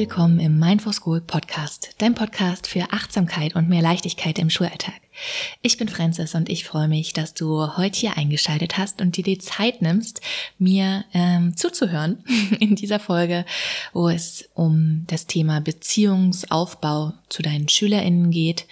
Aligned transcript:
willkommen 0.00 0.40
im 0.40 0.58
Mindful 0.58 0.94
School 0.94 1.20
Podcast, 1.20 1.90
dein 1.98 2.14
Podcast 2.14 2.66
für 2.66 2.90
Achtsamkeit 2.90 3.54
und 3.54 3.68
mehr 3.68 3.82
Leichtigkeit 3.82 4.38
im 4.38 4.48
Schulalltag. 4.48 4.94
Ich 5.60 5.76
bin 5.76 5.90
Francis 5.90 6.34
und 6.34 6.48
ich 6.48 6.64
freue 6.64 6.88
mich, 6.88 7.12
dass 7.12 7.34
du 7.34 7.76
heute 7.76 8.00
hier 8.00 8.16
eingeschaltet 8.16 8.78
hast 8.78 9.02
und 9.02 9.18
dir 9.18 9.24
die 9.24 9.36
Zeit 9.36 9.82
nimmst, 9.82 10.22
mir 10.58 11.04
ähm, 11.12 11.54
zuzuhören 11.54 12.24
in 12.60 12.76
dieser 12.76 12.98
Folge, 12.98 13.44
wo 13.92 14.08
es 14.08 14.48
um 14.54 15.04
das 15.06 15.26
Thema 15.26 15.60
Beziehungsaufbau 15.60 17.12
zu 17.28 17.42
deinen 17.42 17.68
SchülerInnen 17.68 18.30
geht. 18.30 18.64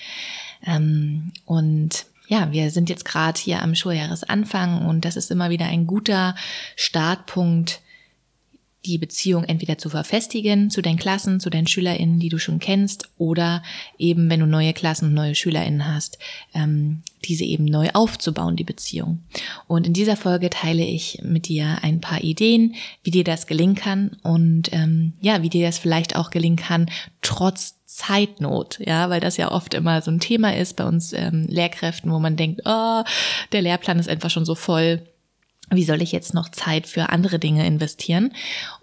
Ähm, 0.66 1.32
und 1.44 2.06
ja, 2.28 2.52
wir 2.52 2.70
sind 2.70 2.88
jetzt 2.88 3.04
gerade 3.04 3.38
hier 3.38 3.60
am 3.60 3.74
Schuljahresanfang 3.74 4.86
und 4.86 5.04
das 5.04 5.16
ist 5.16 5.30
immer 5.30 5.50
wieder 5.50 5.66
ein 5.66 5.86
guter 5.86 6.34
Startpunkt, 6.74 7.82
die 8.86 8.98
Beziehung 8.98 9.44
entweder 9.44 9.76
zu 9.76 9.90
verfestigen 9.90 10.70
zu 10.70 10.82
deinen 10.82 10.98
Klassen, 10.98 11.40
zu 11.40 11.50
deinen 11.50 11.66
SchülerInnen, 11.66 12.20
die 12.20 12.28
du 12.28 12.38
schon 12.38 12.58
kennst, 12.58 13.08
oder 13.18 13.62
eben, 13.98 14.30
wenn 14.30 14.40
du 14.40 14.46
neue 14.46 14.72
Klassen 14.72 15.06
und 15.06 15.14
neue 15.14 15.34
SchülerInnen 15.34 15.86
hast, 15.86 16.18
ähm, 16.54 17.02
diese 17.24 17.44
eben 17.44 17.64
neu 17.64 17.90
aufzubauen, 17.92 18.56
die 18.56 18.64
Beziehung. 18.64 19.20
Und 19.66 19.86
in 19.86 19.92
dieser 19.92 20.16
Folge 20.16 20.50
teile 20.50 20.84
ich 20.84 21.20
mit 21.22 21.48
dir 21.48 21.78
ein 21.82 22.00
paar 22.00 22.22
Ideen, 22.22 22.76
wie 23.02 23.10
dir 23.10 23.24
das 23.24 23.46
gelingen 23.46 23.74
kann 23.74 24.16
und 24.22 24.72
ähm, 24.72 25.14
ja, 25.20 25.42
wie 25.42 25.50
dir 25.50 25.66
das 25.66 25.78
vielleicht 25.78 26.14
auch 26.14 26.30
gelingen 26.30 26.56
kann, 26.56 26.90
trotz 27.20 27.74
Zeitnot, 27.84 28.78
ja, 28.84 29.10
weil 29.10 29.20
das 29.20 29.38
ja 29.38 29.50
oft 29.50 29.74
immer 29.74 30.02
so 30.02 30.10
ein 30.10 30.20
Thema 30.20 30.54
ist 30.54 30.76
bei 30.76 30.84
uns 30.84 31.12
ähm, 31.12 31.46
Lehrkräften, 31.48 32.12
wo 32.12 32.18
man 32.18 32.36
denkt, 32.36 32.60
oh, 32.64 33.02
der 33.50 33.62
Lehrplan 33.62 33.98
ist 33.98 34.08
einfach 34.08 34.30
schon 34.30 34.44
so 34.44 34.54
voll 34.54 35.02
wie 35.70 35.84
soll 35.84 36.02
ich 36.02 36.12
jetzt 36.12 36.34
noch 36.34 36.48
Zeit 36.48 36.86
für 36.86 37.10
andere 37.10 37.38
Dinge 37.38 37.66
investieren? 37.66 38.32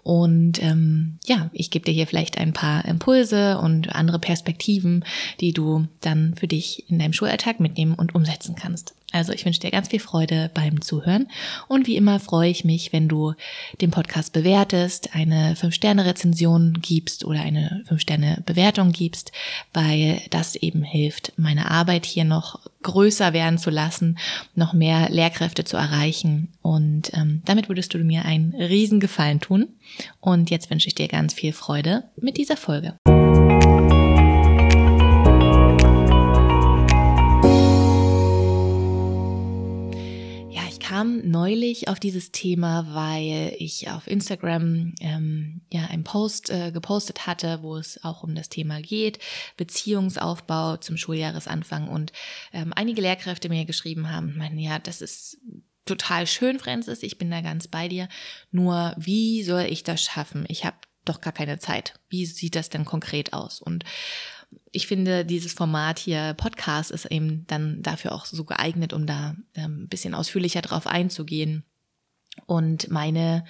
Und 0.06 0.62
ähm, 0.62 1.18
ja, 1.26 1.50
ich 1.52 1.72
gebe 1.72 1.84
dir 1.84 1.90
hier 1.90 2.06
vielleicht 2.06 2.38
ein 2.38 2.52
paar 2.52 2.84
Impulse 2.84 3.58
und 3.58 3.92
andere 3.92 4.20
Perspektiven, 4.20 5.04
die 5.40 5.52
du 5.52 5.88
dann 6.00 6.36
für 6.36 6.46
dich 6.46 6.88
in 6.88 7.00
deinem 7.00 7.12
Schulalltag 7.12 7.58
mitnehmen 7.58 7.94
und 7.94 8.14
umsetzen 8.14 8.54
kannst. 8.54 8.94
Also 9.10 9.32
ich 9.32 9.44
wünsche 9.44 9.60
dir 9.60 9.72
ganz 9.72 9.88
viel 9.88 9.98
Freude 9.98 10.48
beim 10.54 10.80
Zuhören. 10.80 11.28
Und 11.66 11.88
wie 11.88 11.96
immer 11.96 12.20
freue 12.20 12.50
ich 12.50 12.64
mich, 12.64 12.92
wenn 12.92 13.08
du 13.08 13.34
den 13.80 13.90
Podcast 13.90 14.32
bewertest, 14.32 15.12
eine 15.12 15.54
5-Sterne-Rezension 15.54 16.78
gibst 16.82 17.24
oder 17.24 17.40
eine 17.40 17.82
5-Sterne-Bewertung 17.88 18.92
gibst, 18.92 19.32
weil 19.72 20.22
das 20.30 20.54
eben 20.54 20.84
hilft, 20.84 21.32
meine 21.36 21.68
Arbeit 21.70 22.06
hier 22.06 22.24
noch 22.24 22.60
größer 22.82 23.32
werden 23.32 23.58
zu 23.58 23.70
lassen, 23.70 24.18
noch 24.54 24.72
mehr 24.72 25.08
Lehrkräfte 25.10 25.64
zu 25.64 25.76
erreichen. 25.76 26.52
Und 26.62 27.12
ähm, 27.14 27.42
damit 27.44 27.68
würdest 27.68 27.92
du 27.94 27.98
mir 27.98 28.24
einen 28.24 28.54
riesen 28.54 29.00
Gefallen 29.00 29.40
tun 29.40 29.68
und 30.20 30.50
jetzt 30.50 30.70
wünsche 30.70 30.88
ich 30.88 30.94
dir 30.94 31.08
ganz 31.08 31.34
viel 31.34 31.52
Freude 31.52 32.04
mit 32.16 32.36
dieser 32.36 32.56
Folge. 32.56 32.98
kam 40.96 41.28
neulich 41.28 41.88
auf 41.88 42.00
dieses 42.00 42.32
Thema, 42.32 42.86
weil 42.94 43.54
ich 43.58 43.90
auf 43.90 44.06
Instagram 44.06 44.94
ähm, 45.00 45.60
ja 45.70 45.84
einen 45.86 46.04
Post 46.04 46.48
äh, 46.48 46.70
gepostet 46.72 47.26
hatte, 47.26 47.58
wo 47.60 47.76
es 47.76 48.02
auch 48.02 48.22
um 48.22 48.34
das 48.34 48.48
Thema 48.48 48.80
geht, 48.80 49.18
Beziehungsaufbau 49.58 50.78
zum 50.78 50.96
Schuljahresanfang 50.96 51.88
und 51.88 52.12
ähm, 52.52 52.72
einige 52.74 53.02
Lehrkräfte 53.02 53.50
mir 53.50 53.66
geschrieben 53.66 54.10
haben, 54.10 54.38
meinen, 54.38 54.58
ja, 54.58 54.78
das 54.78 55.02
ist 55.02 55.38
total 55.86 56.26
schön, 56.26 56.58
Francis, 56.58 57.02
ich 57.02 57.16
bin 57.18 57.30
da 57.30 57.40
ganz 57.40 57.68
bei 57.68 57.88
dir. 57.88 58.08
Nur 58.50 58.94
wie 58.98 59.42
soll 59.42 59.62
ich 59.62 59.82
das 59.84 60.02
schaffen? 60.02 60.44
Ich 60.48 60.64
habe 60.64 60.76
doch 61.04 61.20
gar 61.20 61.32
keine 61.32 61.58
Zeit. 61.58 61.94
Wie 62.08 62.26
sieht 62.26 62.56
das 62.56 62.68
denn 62.68 62.84
konkret 62.84 63.32
aus? 63.32 63.60
Und 63.62 63.84
ich 64.72 64.86
finde, 64.86 65.24
dieses 65.24 65.52
Format 65.52 65.98
hier, 65.98 66.34
Podcast, 66.34 66.90
ist 66.90 67.06
eben 67.06 67.46
dann 67.46 67.82
dafür 67.82 68.12
auch 68.12 68.26
so 68.26 68.44
geeignet, 68.44 68.92
um 68.92 69.06
da 69.06 69.34
ähm, 69.54 69.84
ein 69.84 69.88
bisschen 69.88 70.14
ausführlicher 70.14 70.62
drauf 70.62 70.86
einzugehen 70.86 71.64
und 72.46 72.90
meine 72.90 73.44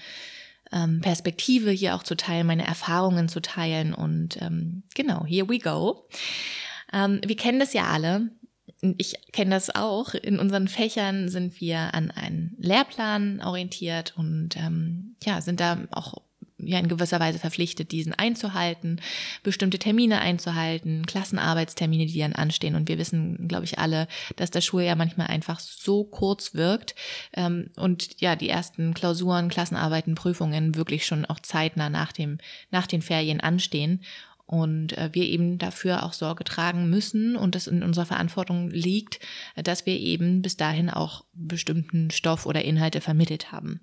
ähm, 0.72 1.00
Perspektive 1.00 1.70
hier 1.70 1.94
auch 1.94 2.02
zu 2.02 2.16
teilen, 2.16 2.46
meine 2.46 2.66
Erfahrungen 2.66 3.28
zu 3.28 3.40
teilen. 3.40 3.94
Und 3.94 4.40
ähm, 4.40 4.82
genau, 4.94 5.24
here 5.24 5.48
we 5.48 5.58
go. 5.58 6.08
Ähm, 6.92 7.20
wir 7.24 7.36
kennen 7.36 7.60
das 7.60 7.72
ja 7.72 7.86
alle. 7.86 8.30
Ich 8.98 9.14
kenne 9.32 9.50
das 9.52 9.74
auch. 9.74 10.14
In 10.14 10.38
unseren 10.38 10.68
Fächern 10.68 11.28
sind 11.28 11.60
wir 11.60 11.94
an 11.94 12.10
einen 12.10 12.54
Lehrplan 12.58 13.40
orientiert 13.40 14.14
und 14.16 14.56
ähm, 14.56 15.16
ja, 15.24 15.40
sind 15.40 15.60
da 15.60 15.78
auch 15.90 16.20
ja 16.58 16.78
in 16.78 16.88
gewisser 16.88 17.20
Weise 17.20 17.38
verpflichtet, 17.38 17.92
diesen 17.92 18.14
einzuhalten, 18.14 19.00
bestimmte 19.42 19.78
Termine 19.78 20.20
einzuhalten, 20.20 21.04
Klassenarbeitstermine, 21.06 22.06
die 22.06 22.18
dann 22.18 22.32
anstehen. 22.32 22.74
Und 22.74 22.88
wir 22.88 22.98
wissen, 22.98 23.48
glaube 23.48 23.64
ich, 23.64 23.78
alle, 23.78 24.08
dass 24.36 24.50
das 24.50 24.64
Schuljahr 24.64 24.96
manchmal 24.96 25.28
einfach 25.28 25.60
so 25.60 26.04
kurz 26.04 26.54
wirkt 26.54 26.94
ähm, 27.34 27.70
und 27.76 28.20
ja, 28.20 28.36
die 28.36 28.48
ersten 28.48 28.94
Klausuren, 28.94 29.48
Klassenarbeiten, 29.48 30.14
Prüfungen 30.14 30.74
wirklich 30.74 31.06
schon 31.06 31.24
auch 31.24 31.40
zeitnah 31.40 31.90
nach 31.90 32.12
dem, 32.12 32.38
nach 32.70 32.86
den 32.86 33.02
Ferien 33.02 33.40
anstehen. 33.40 34.02
Und 34.46 34.96
äh, 34.96 35.10
wir 35.12 35.24
eben 35.24 35.58
dafür 35.58 36.04
auch 36.04 36.12
Sorge 36.12 36.44
tragen 36.44 36.88
müssen 36.88 37.36
und 37.36 37.54
das 37.54 37.66
in 37.66 37.82
unserer 37.82 38.06
Verantwortung 38.06 38.70
liegt, 38.70 39.18
dass 39.56 39.86
wir 39.86 39.98
eben 39.98 40.40
bis 40.40 40.56
dahin 40.56 40.88
auch 40.88 41.24
bestimmten 41.32 42.10
Stoff 42.12 42.46
oder 42.46 42.64
Inhalte 42.64 43.00
vermittelt 43.00 43.50
haben. 43.50 43.80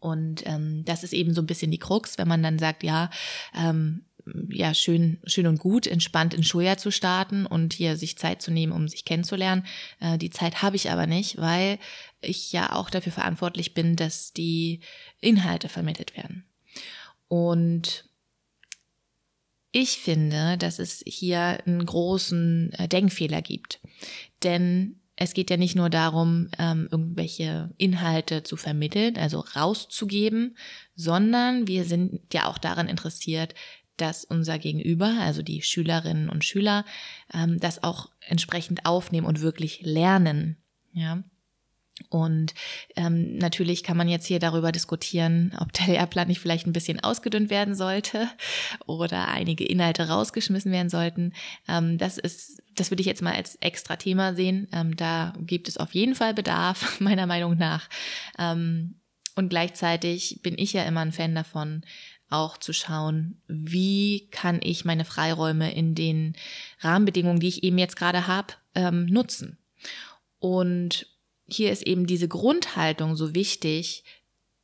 Und 0.00 0.42
ähm, 0.46 0.84
das 0.84 1.04
ist 1.04 1.12
eben 1.12 1.34
so 1.34 1.42
ein 1.42 1.46
bisschen 1.46 1.70
die 1.70 1.78
Krux, 1.78 2.18
wenn 2.18 2.28
man 2.28 2.42
dann 2.42 2.58
sagt, 2.58 2.82
ja, 2.82 3.10
ähm, 3.54 4.04
ja, 4.50 4.72
schön, 4.72 5.18
schön 5.24 5.46
und 5.46 5.58
gut, 5.58 5.86
entspannt 5.86 6.34
in 6.34 6.44
Schuljahr 6.44 6.78
zu 6.78 6.90
starten 6.90 7.44
und 7.46 7.72
hier 7.72 7.96
sich 7.96 8.16
Zeit 8.16 8.40
zu 8.40 8.50
nehmen, 8.50 8.72
um 8.72 8.88
sich 8.88 9.04
kennenzulernen. 9.04 9.66
Äh, 10.00 10.18
die 10.18 10.30
Zeit 10.30 10.62
habe 10.62 10.76
ich 10.76 10.90
aber 10.90 11.06
nicht, 11.06 11.38
weil 11.38 11.78
ich 12.20 12.52
ja 12.52 12.72
auch 12.72 12.90
dafür 12.90 13.12
verantwortlich 13.12 13.74
bin, 13.74 13.96
dass 13.96 14.32
die 14.32 14.80
Inhalte 15.20 15.68
vermittelt 15.68 16.16
werden. 16.16 16.44
Und 17.28 18.04
ich 19.72 19.98
finde, 19.98 20.58
dass 20.58 20.78
es 20.78 21.02
hier 21.06 21.58
einen 21.66 21.84
großen 21.84 22.72
äh, 22.74 22.88
Denkfehler 22.88 23.42
gibt. 23.42 23.80
Denn 24.42 25.00
es 25.16 25.34
geht 25.34 25.50
ja 25.50 25.56
nicht 25.56 25.76
nur 25.76 25.90
darum, 25.90 26.48
ähm, 26.58 26.88
irgendwelche 26.90 27.70
Inhalte 27.78 28.42
zu 28.42 28.56
vermitteln, 28.56 29.16
also 29.16 29.40
rauszugeben, 29.40 30.56
sondern 30.94 31.66
wir 31.66 31.84
sind 31.84 32.20
ja 32.32 32.46
auch 32.46 32.58
daran 32.58 32.88
interessiert, 32.88 33.54
dass 33.96 34.24
unser 34.24 34.58
Gegenüber, 34.58 35.16
also 35.20 35.42
die 35.42 35.62
Schülerinnen 35.62 36.28
und 36.28 36.44
Schüler, 36.44 36.84
ähm, 37.32 37.60
das 37.60 37.82
auch 37.82 38.10
entsprechend 38.20 38.86
aufnehmen 38.86 39.26
und 39.26 39.40
wirklich 39.40 39.80
lernen. 39.82 40.56
Ja. 40.92 41.22
Und 42.08 42.54
ähm, 42.96 43.36
natürlich 43.36 43.82
kann 43.82 43.96
man 43.96 44.08
jetzt 44.08 44.26
hier 44.26 44.38
darüber 44.38 44.72
diskutieren, 44.72 45.54
ob 45.60 45.72
der 45.72 45.86
Lehrplan 45.86 46.28
nicht 46.28 46.40
vielleicht 46.40 46.66
ein 46.66 46.72
bisschen 46.72 47.00
ausgedünnt 47.00 47.50
werden 47.50 47.74
sollte 47.74 48.28
oder 48.86 49.28
einige 49.28 49.64
Inhalte 49.64 50.08
rausgeschmissen 50.08 50.72
werden 50.72 50.90
sollten. 50.90 51.32
Ähm, 51.68 51.98
das 51.98 52.18
ist, 52.18 52.62
das 52.74 52.90
würde 52.90 53.00
ich 53.00 53.06
jetzt 53.06 53.22
mal 53.22 53.34
als 53.34 53.56
extra 53.56 53.96
Thema 53.96 54.34
sehen. 54.34 54.68
Ähm, 54.72 54.96
da 54.96 55.32
gibt 55.40 55.68
es 55.68 55.76
auf 55.76 55.94
jeden 55.94 56.14
Fall 56.14 56.34
Bedarf, 56.34 57.00
meiner 57.00 57.26
Meinung 57.26 57.56
nach. 57.56 57.88
Ähm, 58.38 58.96
und 59.34 59.48
gleichzeitig 59.48 60.40
bin 60.42 60.58
ich 60.58 60.72
ja 60.72 60.82
immer 60.84 61.00
ein 61.00 61.12
Fan 61.12 61.34
davon, 61.34 61.82
auch 62.28 62.56
zu 62.56 62.72
schauen, 62.72 63.40
wie 63.46 64.28
kann 64.30 64.60
ich 64.62 64.84
meine 64.84 65.04
Freiräume 65.04 65.72
in 65.74 65.94
den 65.94 66.34
Rahmenbedingungen, 66.80 67.40
die 67.40 67.48
ich 67.48 67.62
eben 67.62 67.78
jetzt 67.78 67.96
gerade 67.96 68.26
habe, 68.26 68.54
ähm, 68.74 69.06
nutzen. 69.06 69.58
Und 70.38 71.06
hier 71.52 71.72
ist 71.72 71.82
eben 71.82 72.06
diese 72.06 72.28
Grundhaltung 72.28 73.16
so 73.16 73.34
wichtig, 73.34 74.04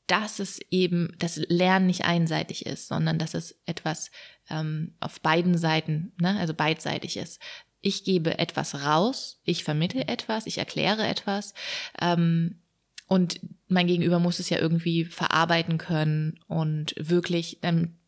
dass 0.06 0.38
es 0.38 0.58
eben, 0.70 1.14
das 1.19 1.37
Lernen 1.37 1.87
nicht 1.87 2.05
einseitig 2.05 2.67
ist, 2.67 2.88
sondern 2.88 3.19
dass 3.19 3.35
es 3.35 3.61
etwas 3.67 4.11
ähm, 4.49 4.94
auf 5.00 5.20
beiden 5.20 5.56
Seiten, 5.56 6.12
ne, 6.19 6.38
also 6.38 6.55
beidseitig 6.55 7.17
ist. 7.17 7.40
Ich 7.81 8.05
gebe 8.05 8.38
etwas 8.38 8.87
raus, 8.87 9.40
ich 9.44 9.64
vermittle 9.64 10.08
etwas, 10.08 10.46
ich 10.46 10.58
erkläre 10.58 11.06
etwas 11.06 11.52
ähm, 12.00 12.62
und 13.06 13.41
mein 13.69 13.87
Gegenüber 13.87 14.19
muss 14.19 14.38
es 14.38 14.49
ja 14.49 14.58
irgendwie 14.58 15.05
verarbeiten 15.05 15.79
können 15.79 16.41
und 16.49 16.94
wirklich 16.99 17.58
ähm, 17.62 17.99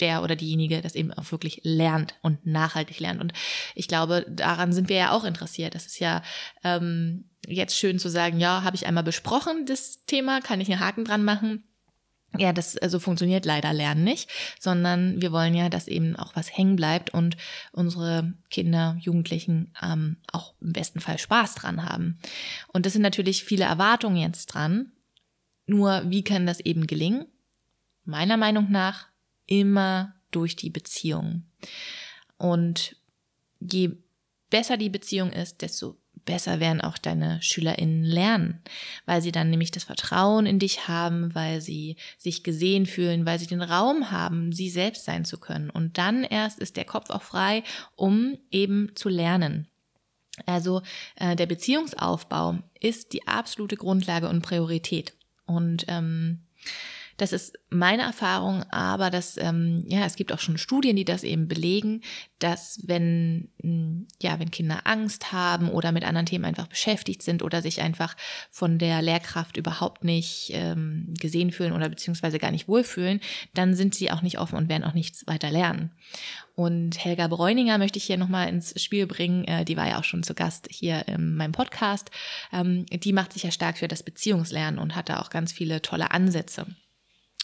der 0.00 0.22
oder 0.22 0.36
diejenige 0.36 0.80
das 0.80 0.94
eben 0.94 1.12
auch 1.12 1.30
wirklich 1.32 1.60
lernt 1.64 2.14
und 2.22 2.46
nachhaltig 2.46 2.98
lernt. 2.98 3.20
Und 3.20 3.34
ich 3.74 3.88
glaube, 3.88 4.26
daran 4.28 4.72
sind 4.72 4.88
wir 4.88 4.96
ja 4.96 5.10
auch 5.12 5.24
interessiert. 5.24 5.74
Das 5.74 5.86
ist 5.86 5.98
ja 5.98 6.22
ähm, 6.64 7.24
jetzt 7.46 7.76
schön 7.76 7.98
zu 7.98 8.08
sagen, 8.08 8.38
ja, 8.38 8.62
habe 8.62 8.76
ich 8.76 8.86
einmal 8.86 9.04
besprochen, 9.04 9.66
das 9.66 10.04
Thema, 10.06 10.40
kann 10.40 10.60
ich 10.60 10.70
einen 10.70 10.80
Haken 10.80 11.04
dran 11.04 11.24
machen. 11.24 11.64
Ja, 12.38 12.54
das 12.54 12.78
also 12.78 12.98
funktioniert 12.98 13.44
leider 13.44 13.74
Lernen 13.74 14.04
nicht, 14.04 14.30
sondern 14.58 15.20
wir 15.20 15.32
wollen 15.32 15.54
ja, 15.54 15.68
dass 15.68 15.86
eben 15.86 16.16
auch 16.16 16.34
was 16.34 16.56
hängen 16.56 16.76
bleibt 16.76 17.10
und 17.10 17.36
unsere 17.72 18.32
Kinder, 18.48 18.96
Jugendlichen 19.00 19.74
ähm, 19.82 20.16
auch 20.32 20.54
im 20.62 20.72
besten 20.72 21.00
Fall 21.00 21.18
Spaß 21.18 21.56
dran 21.56 21.84
haben. 21.84 22.18
Und 22.68 22.86
das 22.86 22.94
sind 22.94 23.02
natürlich 23.02 23.44
viele 23.44 23.64
Erwartungen 23.64 24.16
jetzt 24.16 24.46
dran. 24.46 24.92
Nur 25.66 26.02
wie 26.06 26.24
kann 26.24 26.46
das 26.46 26.60
eben 26.60 26.86
gelingen? 26.86 27.26
Meiner 28.04 28.38
Meinung 28.38 28.70
nach 28.70 29.08
immer 29.46 30.14
durch 30.30 30.56
die 30.56 30.70
Beziehung. 30.70 31.44
Und 32.38 32.96
je 33.60 33.98
besser 34.48 34.78
die 34.78 34.88
Beziehung 34.88 35.30
ist, 35.30 35.60
desto 35.60 35.98
besser 36.24 36.60
werden 36.60 36.80
auch 36.80 36.98
deine 36.98 37.40
SchülerInnen 37.42 38.04
lernen, 38.04 38.60
weil 39.06 39.22
sie 39.22 39.32
dann 39.32 39.50
nämlich 39.50 39.70
das 39.70 39.84
Vertrauen 39.84 40.46
in 40.46 40.58
dich 40.58 40.88
haben, 40.88 41.34
weil 41.34 41.60
sie 41.60 41.96
sich 42.18 42.42
gesehen 42.42 42.86
fühlen, 42.86 43.26
weil 43.26 43.38
sie 43.38 43.46
den 43.46 43.62
Raum 43.62 44.10
haben, 44.10 44.52
sie 44.52 44.70
selbst 44.70 45.04
sein 45.04 45.24
zu 45.24 45.38
können. 45.38 45.70
Und 45.70 45.98
dann 45.98 46.24
erst 46.24 46.58
ist 46.58 46.76
der 46.76 46.84
Kopf 46.84 47.10
auch 47.10 47.22
frei, 47.22 47.62
um 47.96 48.38
eben 48.50 48.90
zu 48.94 49.08
lernen. 49.08 49.68
Also 50.46 50.82
äh, 51.16 51.36
der 51.36 51.46
Beziehungsaufbau 51.46 52.58
ist 52.80 53.12
die 53.12 53.26
absolute 53.26 53.76
Grundlage 53.76 54.28
und 54.28 54.42
Priorität. 54.42 55.14
Und 55.44 55.84
ähm, 55.88 56.40
das 57.22 57.32
ist 57.32 57.56
meine 57.70 58.02
Erfahrung, 58.02 58.64
aber 58.70 59.08
das, 59.08 59.36
ähm, 59.36 59.84
ja, 59.86 60.04
es 60.04 60.16
gibt 60.16 60.32
auch 60.32 60.40
schon 60.40 60.58
Studien, 60.58 60.96
die 60.96 61.04
das 61.04 61.22
eben 61.22 61.46
belegen, 61.46 62.02
dass 62.40 62.80
wenn, 62.82 63.48
hm, 63.62 64.08
ja, 64.20 64.40
wenn 64.40 64.50
Kinder 64.50 64.80
Angst 64.88 65.30
haben 65.30 65.70
oder 65.70 65.92
mit 65.92 66.02
anderen 66.02 66.26
Themen 66.26 66.44
einfach 66.44 66.66
beschäftigt 66.66 67.22
sind 67.22 67.44
oder 67.44 67.62
sich 67.62 67.80
einfach 67.80 68.16
von 68.50 68.76
der 68.76 69.02
Lehrkraft 69.02 69.56
überhaupt 69.56 70.02
nicht 70.02 70.50
ähm, 70.52 71.14
gesehen 71.16 71.52
fühlen 71.52 71.72
oder 71.72 71.88
beziehungsweise 71.88 72.40
gar 72.40 72.50
nicht 72.50 72.66
wohlfühlen, 72.66 73.20
dann 73.54 73.76
sind 73.76 73.94
sie 73.94 74.10
auch 74.10 74.22
nicht 74.22 74.40
offen 74.40 74.56
und 74.56 74.68
werden 74.68 74.82
auch 74.82 74.94
nichts 74.94 75.24
weiter 75.28 75.52
lernen. 75.52 75.92
Und 76.56 77.04
Helga 77.04 77.28
Bräuninger 77.28 77.78
möchte 77.78 77.98
ich 77.98 78.04
hier 78.04 78.18
nochmal 78.18 78.48
ins 78.48 78.82
Spiel 78.82 79.06
bringen. 79.06 79.44
Äh, 79.44 79.64
die 79.64 79.76
war 79.76 79.86
ja 79.86 80.00
auch 80.00 80.04
schon 80.04 80.24
zu 80.24 80.34
Gast 80.34 80.66
hier 80.68 81.06
in 81.06 81.36
meinem 81.36 81.52
Podcast. 81.52 82.10
Ähm, 82.52 82.84
die 82.86 83.12
macht 83.12 83.32
sich 83.32 83.44
ja 83.44 83.52
stark 83.52 83.78
für 83.78 83.86
das 83.86 84.02
Beziehungslernen 84.02 84.80
und 84.80 84.96
hat 84.96 85.08
da 85.08 85.20
auch 85.20 85.30
ganz 85.30 85.52
viele 85.52 85.82
tolle 85.82 86.10
Ansätze. 86.10 86.66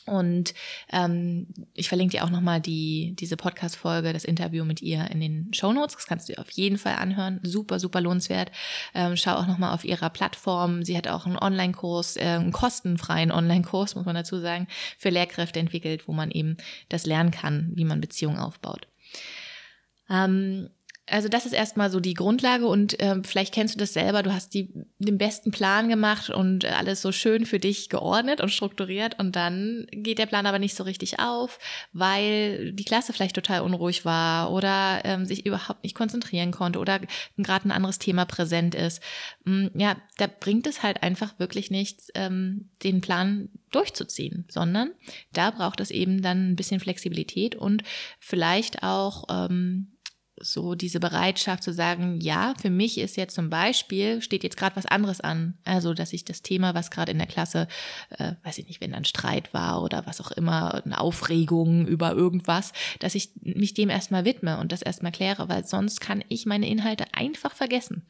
Und 0.08 0.54
ähm, 0.92 1.46
ich 1.74 1.88
verlinke 1.88 2.16
dir 2.16 2.24
auch 2.24 2.30
nochmal 2.30 2.60
die, 2.60 3.14
diese 3.18 3.36
Podcast-Folge, 3.36 4.12
das 4.12 4.24
Interview 4.24 4.64
mit 4.64 4.82
ihr 4.82 5.10
in 5.10 5.20
den 5.20 5.52
Show 5.52 5.72
Notes. 5.72 5.96
Das 5.96 6.06
kannst 6.06 6.28
du 6.28 6.32
dir 6.32 6.40
auf 6.40 6.50
jeden 6.50 6.78
Fall 6.78 6.96
anhören. 6.96 7.40
Super, 7.42 7.78
super 7.78 8.00
lohnenswert. 8.00 8.50
Ähm, 8.94 9.16
schau 9.16 9.34
auch 9.34 9.46
nochmal 9.46 9.74
auf 9.74 9.84
ihrer 9.84 10.10
Plattform. 10.10 10.82
Sie 10.84 10.96
hat 10.96 11.08
auch 11.08 11.26
einen 11.26 11.38
Online-Kurs, 11.38 12.16
äh, 12.16 12.20
einen 12.20 12.52
kostenfreien 12.52 13.30
Online-Kurs, 13.30 13.94
muss 13.94 14.06
man 14.06 14.14
dazu 14.14 14.40
sagen, 14.40 14.66
für 14.96 15.10
Lehrkräfte 15.10 15.60
entwickelt, 15.60 16.08
wo 16.08 16.12
man 16.12 16.30
eben 16.30 16.56
das 16.88 17.06
lernen 17.06 17.30
kann, 17.30 17.70
wie 17.74 17.84
man 17.84 18.00
Beziehungen 18.00 18.38
aufbaut. 18.38 18.88
Ähm, 20.10 20.70
also 21.10 21.28
das 21.28 21.46
ist 21.46 21.52
erstmal 21.52 21.90
so 21.90 22.00
die 22.00 22.14
Grundlage 22.14 22.66
und 22.66 23.00
äh, 23.00 23.16
vielleicht 23.24 23.54
kennst 23.54 23.74
du 23.74 23.78
das 23.78 23.92
selber, 23.92 24.22
du 24.22 24.32
hast 24.32 24.54
die, 24.54 24.72
den 24.98 25.18
besten 25.18 25.50
Plan 25.50 25.88
gemacht 25.88 26.30
und 26.30 26.64
alles 26.64 27.02
so 27.02 27.12
schön 27.12 27.46
für 27.46 27.58
dich 27.58 27.88
geordnet 27.88 28.40
und 28.40 28.50
strukturiert 28.50 29.18
und 29.18 29.36
dann 29.36 29.86
geht 29.90 30.18
der 30.18 30.26
Plan 30.26 30.46
aber 30.46 30.58
nicht 30.58 30.74
so 30.74 30.84
richtig 30.84 31.18
auf, 31.18 31.58
weil 31.92 32.72
die 32.72 32.84
Klasse 32.84 33.12
vielleicht 33.12 33.34
total 33.34 33.62
unruhig 33.62 34.04
war 34.04 34.52
oder 34.52 35.00
ähm, 35.04 35.24
sich 35.24 35.46
überhaupt 35.46 35.82
nicht 35.82 35.94
konzentrieren 35.94 36.50
konnte 36.50 36.78
oder 36.78 37.00
gerade 37.36 37.68
ein 37.68 37.72
anderes 37.72 37.98
Thema 37.98 38.24
präsent 38.24 38.74
ist. 38.74 39.02
Mm, 39.44 39.66
ja, 39.74 39.96
da 40.16 40.26
bringt 40.26 40.66
es 40.66 40.82
halt 40.82 41.02
einfach 41.02 41.38
wirklich 41.38 41.70
nichts, 41.70 42.10
ähm, 42.14 42.70
den 42.82 43.00
Plan 43.00 43.48
durchzuziehen, 43.70 44.46
sondern 44.48 44.92
da 45.32 45.50
braucht 45.50 45.80
es 45.80 45.90
eben 45.90 46.22
dann 46.22 46.50
ein 46.50 46.56
bisschen 46.56 46.80
Flexibilität 46.80 47.54
und 47.54 47.82
vielleicht 48.18 48.82
auch 48.82 49.24
ähm, 49.28 49.92
so 50.40 50.74
diese 50.74 51.00
Bereitschaft 51.00 51.62
zu 51.62 51.72
sagen, 51.72 52.20
ja, 52.20 52.54
für 52.60 52.70
mich 52.70 52.98
ist 52.98 53.16
jetzt 53.16 53.34
zum 53.34 53.50
Beispiel, 53.50 54.22
steht 54.22 54.42
jetzt 54.44 54.56
gerade 54.56 54.76
was 54.76 54.86
anderes 54.86 55.20
an. 55.20 55.58
Also, 55.64 55.94
dass 55.94 56.12
ich 56.12 56.24
das 56.24 56.42
Thema, 56.42 56.74
was 56.74 56.90
gerade 56.90 57.12
in 57.12 57.18
der 57.18 57.26
Klasse, 57.26 57.68
äh, 58.10 58.32
weiß 58.42 58.58
ich 58.58 58.66
nicht, 58.66 58.80
wenn 58.80 58.92
dann 58.92 59.04
Streit 59.04 59.52
war 59.54 59.82
oder 59.82 60.06
was 60.06 60.20
auch 60.20 60.30
immer, 60.30 60.82
eine 60.84 61.00
Aufregung 61.00 61.86
über 61.86 62.12
irgendwas, 62.12 62.72
dass 62.98 63.14
ich 63.14 63.30
mich 63.40 63.74
dem 63.74 63.90
erstmal 63.90 64.24
widme 64.24 64.58
und 64.58 64.72
das 64.72 64.82
erstmal 64.82 65.12
kläre, 65.12 65.48
weil 65.48 65.64
sonst 65.64 66.00
kann 66.00 66.24
ich 66.28 66.46
meine 66.46 66.68
Inhalte 66.68 67.04
einfach 67.12 67.54
vergessen. 67.54 68.04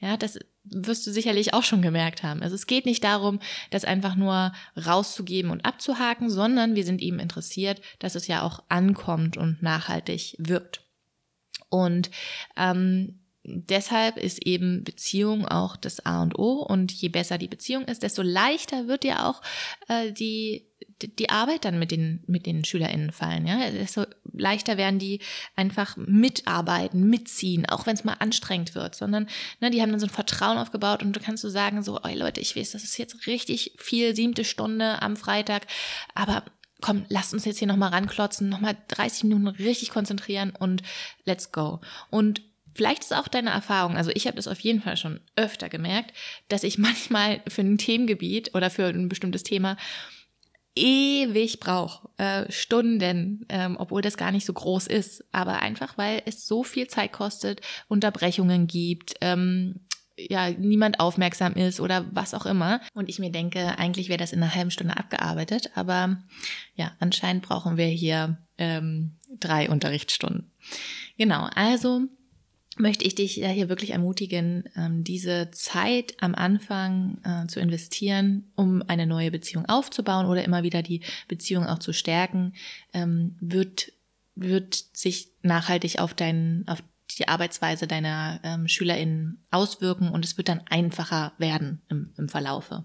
Ja, 0.00 0.16
das 0.16 0.38
wirst 0.64 1.06
du 1.06 1.10
sicherlich 1.10 1.54
auch 1.54 1.62
schon 1.62 1.82
gemerkt 1.82 2.22
haben. 2.22 2.42
Also 2.42 2.54
es 2.54 2.66
geht 2.66 2.86
nicht 2.86 3.02
darum, 3.02 3.40
das 3.70 3.84
einfach 3.84 4.14
nur 4.14 4.52
rauszugeben 4.76 5.50
und 5.50 5.64
abzuhaken, 5.64 6.30
sondern 6.30 6.74
wir 6.74 6.84
sind 6.84 7.00
eben 7.00 7.18
interessiert, 7.18 7.80
dass 7.98 8.14
es 8.14 8.26
ja 8.26 8.42
auch 8.42 8.62
ankommt 8.68 9.36
und 9.36 9.62
nachhaltig 9.62 10.36
wirkt. 10.38 10.82
Und 11.68 12.10
ähm, 12.56 13.20
deshalb 13.44 14.16
ist 14.16 14.44
eben 14.46 14.84
Beziehung 14.84 15.46
auch 15.46 15.76
das 15.76 16.04
A 16.04 16.22
und 16.22 16.38
O. 16.38 16.62
Und 16.62 16.92
je 16.92 17.08
besser 17.08 17.38
die 17.38 17.48
Beziehung 17.48 17.84
ist, 17.84 18.02
desto 18.02 18.22
leichter 18.22 18.88
wird 18.88 19.04
dir 19.04 19.26
auch 19.26 19.40
äh, 19.88 20.12
die 20.12 20.68
die 21.02 21.30
Arbeit 21.30 21.64
dann 21.64 21.78
mit 21.78 21.90
den, 21.90 22.24
mit 22.26 22.46
den 22.46 22.64
SchülerInnen 22.64 23.12
fallen, 23.12 23.46
ja. 23.46 23.70
Desto 23.70 24.04
leichter 24.32 24.76
werden 24.76 24.98
die 24.98 25.20
einfach 25.54 25.96
mitarbeiten, 25.96 27.08
mitziehen, 27.08 27.66
auch 27.66 27.86
wenn 27.86 27.94
es 27.94 28.04
mal 28.04 28.16
anstrengend 28.18 28.74
wird, 28.74 28.94
sondern, 28.94 29.28
ne, 29.60 29.70
die 29.70 29.80
haben 29.80 29.90
dann 29.90 30.00
so 30.00 30.06
ein 30.06 30.10
Vertrauen 30.10 30.58
aufgebaut 30.58 31.02
und 31.02 31.14
du 31.14 31.20
kannst 31.20 31.42
so 31.42 31.48
sagen, 31.48 31.82
so, 31.82 32.00
ey 32.02 32.16
Leute, 32.16 32.40
ich 32.40 32.56
weiß, 32.56 32.72
das 32.72 32.84
ist 32.84 32.98
jetzt 32.98 33.26
richtig 33.26 33.74
viel, 33.78 34.14
siebte 34.16 34.44
Stunde 34.44 35.00
am 35.00 35.16
Freitag, 35.16 35.66
aber 36.14 36.44
komm, 36.80 37.04
lass 37.08 37.32
uns 37.32 37.44
jetzt 37.44 37.58
hier 37.58 37.68
nochmal 37.68 37.90
ranklotzen, 37.90 38.48
nochmal 38.48 38.76
30 38.88 39.24
Minuten 39.24 39.48
richtig 39.48 39.90
konzentrieren 39.90 40.52
und 40.58 40.82
let's 41.24 41.52
go. 41.52 41.80
Und 42.10 42.42
vielleicht 42.74 43.02
ist 43.02 43.14
auch 43.14 43.28
deine 43.28 43.50
Erfahrung, 43.50 43.96
also 43.96 44.10
ich 44.14 44.26
habe 44.26 44.36
das 44.36 44.48
auf 44.48 44.60
jeden 44.60 44.80
Fall 44.80 44.96
schon 44.96 45.20
öfter 45.36 45.68
gemerkt, 45.68 46.12
dass 46.48 46.62
ich 46.62 46.78
manchmal 46.78 47.40
für 47.48 47.62
ein 47.62 47.78
Themengebiet 47.78 48.54
oder 48.54 48.70
für 48.70 48.86
ein 48.86 49.08
bestimmtes 49.08 49.42
Thema 49.42 49.76
ewig 50.78 51.58
brauche, 51.58 52.08
äh, 52.18 52.50
Stunden, 52.52 53.44
ähm, 53.48 53.76
obwohl 53.78 54.00
das 54.00 54.16
gar 54.16 54.30
nicht 54.30 54.46
so 54.46 54.52
groß 54.52 54.86
ist, 54.86 55.24
aber 55.32 55.60
einfach 55.60 55.98
weil 55.98 56.22
es 56.24 56.46
so 56.46 56.62
viel 56.62 56.86
Zeit 56.86 57.12
kostet, 57.12 57.60
Unterbrechungen 57.88 58.68
gibt, 58.68 59.14
ähm, 59.20 59.80
ja 60.18 60.50
niemand 60.50 61.00
aufmerksam 61.00 61.54
ist 61.54 61.80
oder 61.80 62.06
was 62.12 62.34
auch 62.34 62.46
immer. 62.46 62.80
Und 62.94 63.08
ich 63.08 63.18
mir 63.18 63.30
denke, 63.30 63.78
eigentlich 63.78 64.08
wäre 64.08 64.18
das 64.18 64.32
in 64.32 64.42
einer 64.42 64.54
halben 64.54 64.70
Stunde 64.70 64.96
abgearbeitet, 64.96 65.70
aber 65.74 66.18
ja, 66.74 66.92
anscheinend 66.98 67.42
brauchen 67.42 67.76
wir 67.76 67.86
hier 67.86 68.38
ähm, 68.58 69.16
drei 69.38 69.70
Unterrichtsstunden. 69.70 70.50
Genau, 71.16 71.48
also 71.54 72.02
möchte 72.76 73.04
ich 73.04 73.14
dich 73.14 73.36
ja 73.36 73.48
hier 73.48 73.68
wirklich 73.68 73.90
ermutigen, 73.90 74.64
ähm, 74.76 75.04
diese 75.04 75.50
Zeit 75.50 76.14
am 76.20 76.34
Anfang 76.34 77.18
äh, 77.24 77.46
zu 77.48 77.60
investieren, 77.60 78.52
um 78.54 78.82
eine 78.86 79.06
neue 79.06 79.30
Beziehung 79.30 79.66
aufzubauen 79.66 80.26
oder 80.26 80.44
immer 80.44 80.62
wieder 80.62 80.82
die 80.82 81.02
Beziehung 81.26 81.66
auch 81.66 81.78
zu 81.78 81.92
stärken, 81.92 82.54
ähm, 82.92 83.36
wird 83.40 83.92
wird 84.40 84.76
sich 84.92 85.32
nachhaltig 85.42 85.98
auf 85.98 86.14
deinen 86.14 86.66
auf 86.68 86.80
die 87.16 87.28
Arbeitsweise 87.28 87.86
deiner 87.86 88.40
ähm, 88.42 88.68
SchülerInnen 88.68 89.44
auswirken 89.50 90.10
und 90.10 90.24
es 90.24 90.36
wird 90.36 90.48
dann 90.48 90.62
einfacher 90.68 91.32
werden 91.38 91.80
im, 91.88 92.12
im 92.16 92.28
Verlaufe. 92.28 92.84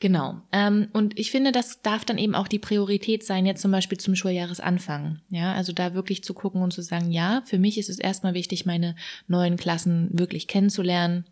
Genau. 0.00 0.40
Ähm, 0.52 0.88
und 0.92 1.18
ich 1.18 1.32
finde, 1.32 1.50
das 1.50 1.82
darf 1.82 2.04
dann 2.04 2.18
eben 2.18 2.36
auch 2.36 2.46
die 2.46 2.60
Priorität 2.60 3.24
sein, 3.24 3.46
jetzt 3.46 3.62
zum 3.62 3.72
Beispiel 3.72 3.98
zum 3.98 4.14
Schuljahresanfang. 4.14 5.20
Ja, 5.30 5.54
also 5.54 5.72
da 5.72 5.94
wirklich 5.94 6.22
zu 6.22 6.34
gucken 6.34 6.62
und 6.62 6.72
zu 6.72 6.82
sagen, 6.82 7.10
ja, 7.10 7.42
für 7.46 7.58
mich 7.58 7.78
ist 7.78 7.88
es 7.88 7.98
erstmal 7.98 8.34
wichtig, 8.34 8.64
meine 8.64 8.94
neuen 9.26 9.56
Klassen 9.56 10.08
wirklich 10.12 10.46
kennenzulernen. 10.46 11.24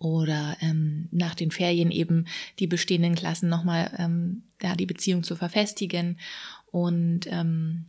Oder 0.00 0.56
ähm, 0.60 1.08
nach 1.10 1.34
den 1.34 1.50
Ferien 1.50 1.90
eben 1.90 2.26
die 2.58 2.68
bestehenden 2.68 3.16
Klassen 3.16 3.48
nochmal 3.48 3.92
ähm, 3.98 4.44
ja, 4.62 4.74
die 4.74 4.86
Beziehung 4.86 5.22
zu 5.22 5.34
verfestigen. 5.36 6.18
Und 6.70 7.26
ähm, 7.26 7.86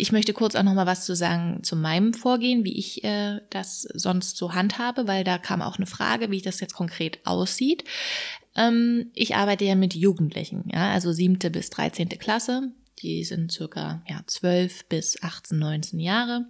ich 0.00 0.12
möchte 0.12 0.32
kurz 0.32 0.54
auch 0.54 0.62
noch 0.62 0.74
mal 0.74 0.86
was 0.86 1.04
zu 1.04 1.14
sagen 1.14 1.62
zu 1.62 1.76
meinem 1.76 2.14
Vorgehen, 2.14 2.64
wie 2.64 2.78
ich 2.78 3.04
äh, 3.04 3.40
das 3.50 3.82
sonst 3.82 4.36
so 4.36 4.54
handhabe, 4.54 5.06
weil 5.06 5.24
da 5.24 5.38
kam 5.38 5.62
auch 5.62 5.76
eine 5.76 5.86
Frage, 5.86 6.30
wie 6.30 6.42
das 6.42 6.60
jetzt 6.60 6.74
konkret 6.74 7.20
aussieht. 7.24 7.84
Ähm, 8.56 9.10
ich 9.14 9.36
arbeite 9.36 9.64
ja 9.64 9.74
mit 9.74 9.94
Jugendlichen, 9.94 10.64
ja, 10.72 10.90
also 10.90 11.12
siebte 11.12 11.50
bis 11.50 11.70
dreizehnte 11.70 12.16
Klasse. 12.16 12.72
Die 13.02 13.24
sind 13.24 13.50
circa 13.50 14.02
ja, 14.08 14.20
12 14.26 14.86
bis 14.86 15.22
18, 15.22 15.58
19 15.58 16.00
Jahre. 16.00 16.46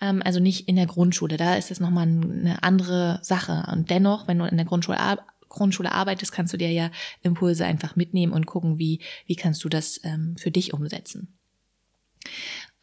Ähm, 0.00 0.22
also 0.24 0.40
nicht 0.40 0.68
in 0.68 0.76
der 0.76 0.86
Grundschule. 0.86 1.36
Da 1.36 1.56
ist 1.56 1.70
es 1.70 1.80
nochmal 1.80 2.06
eine 2.06 2.62
andere 2.62 3.18
Sache. 3.22 3.66
Und 3.70 3.90
dennoch, 3.90 4.26
wenn 4.26 4.38
du 4.38 4.46
in 4.46 4.56
der 4.56 4.66
Grundschule 4.66 5.18
Grundschule 5.50 5.92
arbeitest, 5.92 6.32
kannst 6.32 6.54
du 6.54 6.56
dir 6.56 6.70
ja 6.70 6.90
Impulse 7.20 7.66
einfach 7.66 7.94
mitnehmen 7.94 8.32
und 8.32 8.46
gucken, 8.46 8.78
wie, 8.78 9.00
wie 9.26 9.36
kannst 9.36 9.62
du 9.64 9.68
das 9.68 10.00
ähm, 10.02 10.34
für 10.38 10.50
dich 10.50 10.72
umsetzen. 10.72 11.38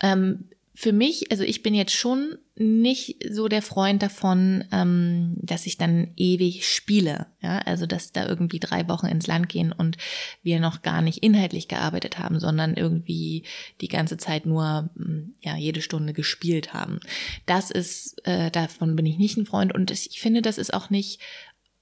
Ähm, 0.01 0.49
für 0.79 0.93
mich, 0.93 1.29
also 1.29 1.43
ich 1.43 1.61
bin 1.61 1.73
jetzt 1.73 1.93
schon 1.93 2.37
nicht 2.55 3.17
so 3.29 3.49
der 3.49 3.61
Freund 3.61 4.01
davon, 4.01 4.63
ähm, 4.71 5.35
dass 5.41 5.65
ich 5.65 5.77
dann 5.77 6.13
ewig 6.15 6.69
spiele. 6.73 7.27
Ja, 7.41 7.59
also 7.59 7.85
dass 7.85 8.13
da 8.13 8.25
irgendwie 8.25 8.61
drei 8.61 8.87
Wochen 8.87 9.07
ins 9.07 9.27
Land 9.27 9.49
gehen 9.49 9.73
und 9.73 9.97
wir 10.41 10.61
noch 10.61 10.81
gar 10.81 11.01
nicht 11.01 11.17
inhaltlich 11.17 11.67
gearbeitet 11.67 12.17
haben, 12.17 12.39
sondern 12.39 12.75
irgendwie 12.75 13.43
die 13.81 13.89
ganze 13.89 14.15
Zeit 14.15 14.45
nur 14.45 14.89
mm, 14.95 15.33
ja 15.41 15.57
jede 15.57 15.81
Stunde 15.81 16.13
gespielt 16.13 16.73
haben. 16.73 17.01
Das 17.45 17.71
ist, 17.71 18.25
äh, 18.25 18.49
davon 18.49 18.95
bin 18.95 19.05
ich 19.05 19.17
nicht 19.17 19.35
ein 19.35 19.45
Freund 19.45 19.75
und 19.75 19.91
ich 19.91 20.21
finde, 20.21 20.41
das 20.41 20.57
ist 20.57 20.73
auch 20.73 20.89
nicht 20.89 21.19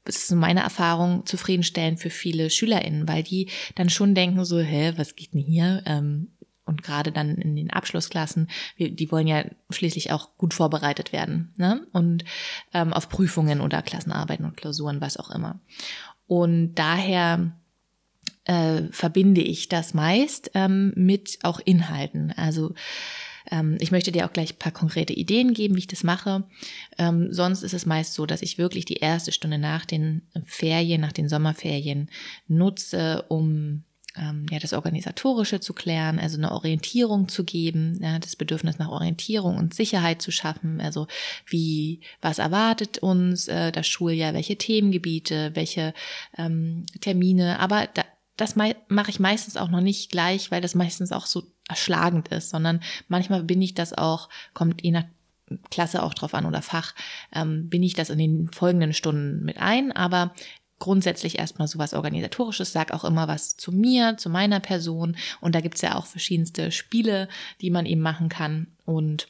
das 0.05 0.23
ist 0.23 0.31
meine 0.31 0.61
Erfahrung, 0.61 1.25
zufriedenstellend 1.25 1.99
für 1.99 2.09
viele 2.09 2.49
SchülerInnen, 2.49 3.09
weil 3.09 3.23
die 3.23 3.49
dann 3.75 3.89
schon 3.89 4.15
denken 4.15 4.45
so, 4.45 4.57
hä, 4.57 4.93
was 4.95 5.17
geht 5.17 5.33
denn 5.33 5.41
hier? 5.41 5.83
Ähm, 5.85 6.29
und 6.67 6.83
gerade 6.83 7.11
dann 7.11 7.35
in 7.35 7.55
den 7.55 7.71
Abschlussklassen, 7.71 8.49
die 8.77 9.11
wollen 9.11 9.27
ja 9.27 9.45
schließlich 9.69 10.11
auch 10.11 10.37
gut 10.37 10.53
vorbereitet 10.53 11.13
werden 11.13 11.53
ne? 11.57 11.87
und 11.93 12.25
ähm, 12.73 12.93
auf 12.93 13.09
Prüfungen 13.09 13.61
oder 13.61 13.81
Klassenarbeiten 13.81 14.45
und 14.45 14.57
Klausuren, 14.57 15.01
was 15.01 15.17
auch 15.17 15.31
immer. 15.31 15.59
Und 16.27 16.75
daher 16.75 17.51
äh, 18.43 18.83
verbinde 18.91 19.41
ich 19.41 19.69
das 19.69 19.93
meist 19.93 20.51
ähm, 20.53 20.93
mit 20.95 21.39
auch 21.43 21.59
Inhalten. 21.59 22.31
Also 22.31 22.73
ähm, 23.51 23.77
ich 23.79 23.91
möchte 23.91 24.11
dir 24.11 24.25
auch 24.25 24.33
gleich 24.33 24.53
ein 24.53 24.59
paar 24.59 24.71
konkrete 24.71 25.13
Ideen 25.13 25.53
geben, 25.53 25.75
wie 25.75 25.79
ich 25.79 25.87
das 25.87 26.03
mache. 26.03 26.43
Ähm, 26.97 27.33
sonst 27.33 27.63
ist 27.63 27.73
es 27.73 27.85
meist 27.85 28.13
so, 28.13 28.25
dass 28.25 28.41
ich 28.41 28.57
wirklich 28.57 28.85
die 28.85 28.95
erste 28.95 29.31
Stunde 29.31 29.57
nach 29.57 29.85
den 29.85 30.23
Ferien, 30.45 31.01
nach 31.01 31.13
den 31.13 31.29
Sommerferien 31.29 32.09
nutze, 32.47 33.25
um 33.29 33.83
ähm, 34.17 34.45
ja, 34.49 34.59
das 34.59 34.73
Organisatorische 34.73 35.59
zu 35.59 35.73
klären, 35.73 36.19
also 36.19 36.37
eine 36.37 36.51
Orientierung 36.51 37.27
zu 37.27 37.43
geben, 37.43 37.99
ja, 38.01 38.19
das 38.19 38.35
Bedürfnis 38.35 38.79
nach 38.79 38.89
Orientierung 38.89 39.57
und 39.57 39.73
Sicherheit 39.73 40.21
zu 40.21 40.31
schaffen, 40.31 40.81
also 40.81 41.07
wie, 41.45 42.01
was 42.21 42.39
erwartet 42.39 42.99
uns 42.99 43.47
äh, 43.47 43.71
das 43.71 43.87
Schuljahr, 43.87 44.33
welche 44.33 44.57
Themengebiete, 44.57 45.51
welche 45.53 45.93
ähm, 46.37 46.85
Termine, 47.01 47.59
aber 47.59 47.87
da, 47.93 48.03
das 48.35 48.55
mache 48.55 49.09
ich 49.09 49.19
meistens 49.19 49.57
auch 49.57 49.69
noch 49.69 49.81
nicht 49.81 50.11
gleich, 50.11 50.51
weil 50.51 50.61
das 50.61 50.75
meistens 50.75 51.11
auch 51.11 51.25
so 51.25 51.43
erschlagend 51.67 52.27
ist, 52.29 52.51
sondern 52.51 52.81
manchmal 53.07 53.43
bin 53.43 53.61
ich 53.61 53.73
das 53.73 53.93
auch, 53.93 54.29
kommt 54.53 54.83
je 54.83 54.91
nach 54.91 55.05
Klasse 55.71 56.03
auch 56.03 56.13
drauf 56.13 56.33
an 56.33 56.45
oder 56.45 56.61
Fach, 56.61 56.93
ähm, 57.33 57.69
bin 57.69 57.81
ich 57.81 57.93
das 57.93 58.09
in 58.09 58.19
den 58.19 58.49
folgenden 58.49 58.93
Stunden 58.93 59.43
mit 59.43 59.57
ein, 59.57 59.91
aber 59.91 60.33
grundsätzlich 60.79 61.39
erstmal 61.39 61.67
so 61.67 61.79
was 61.79 61.93
Organisatorisches, 61.93 62.71
sag 62.71 62.91
auch 62.91 63.03
immer 63.03 63.27
was 63.27 63.57
zu 63.57 63.71
mir, 63.71 64.17
zu 64.17 64.29
meiner 64.29 64.59
Person 64.59 65.15
und 65.41 65.55
da 65.55 65.61
gibt's 65.61 65.81
ja 65.81 65.95
auch 65.95 66.05
verschiedenste 66.05 66.71
Spiele, 66.71 67.27
die 67.61 67.69
man 67.69 67.85
eben 67.85 68.01
machen 68.01 68.29
kann 68.29 68.67
und 68.85 69.27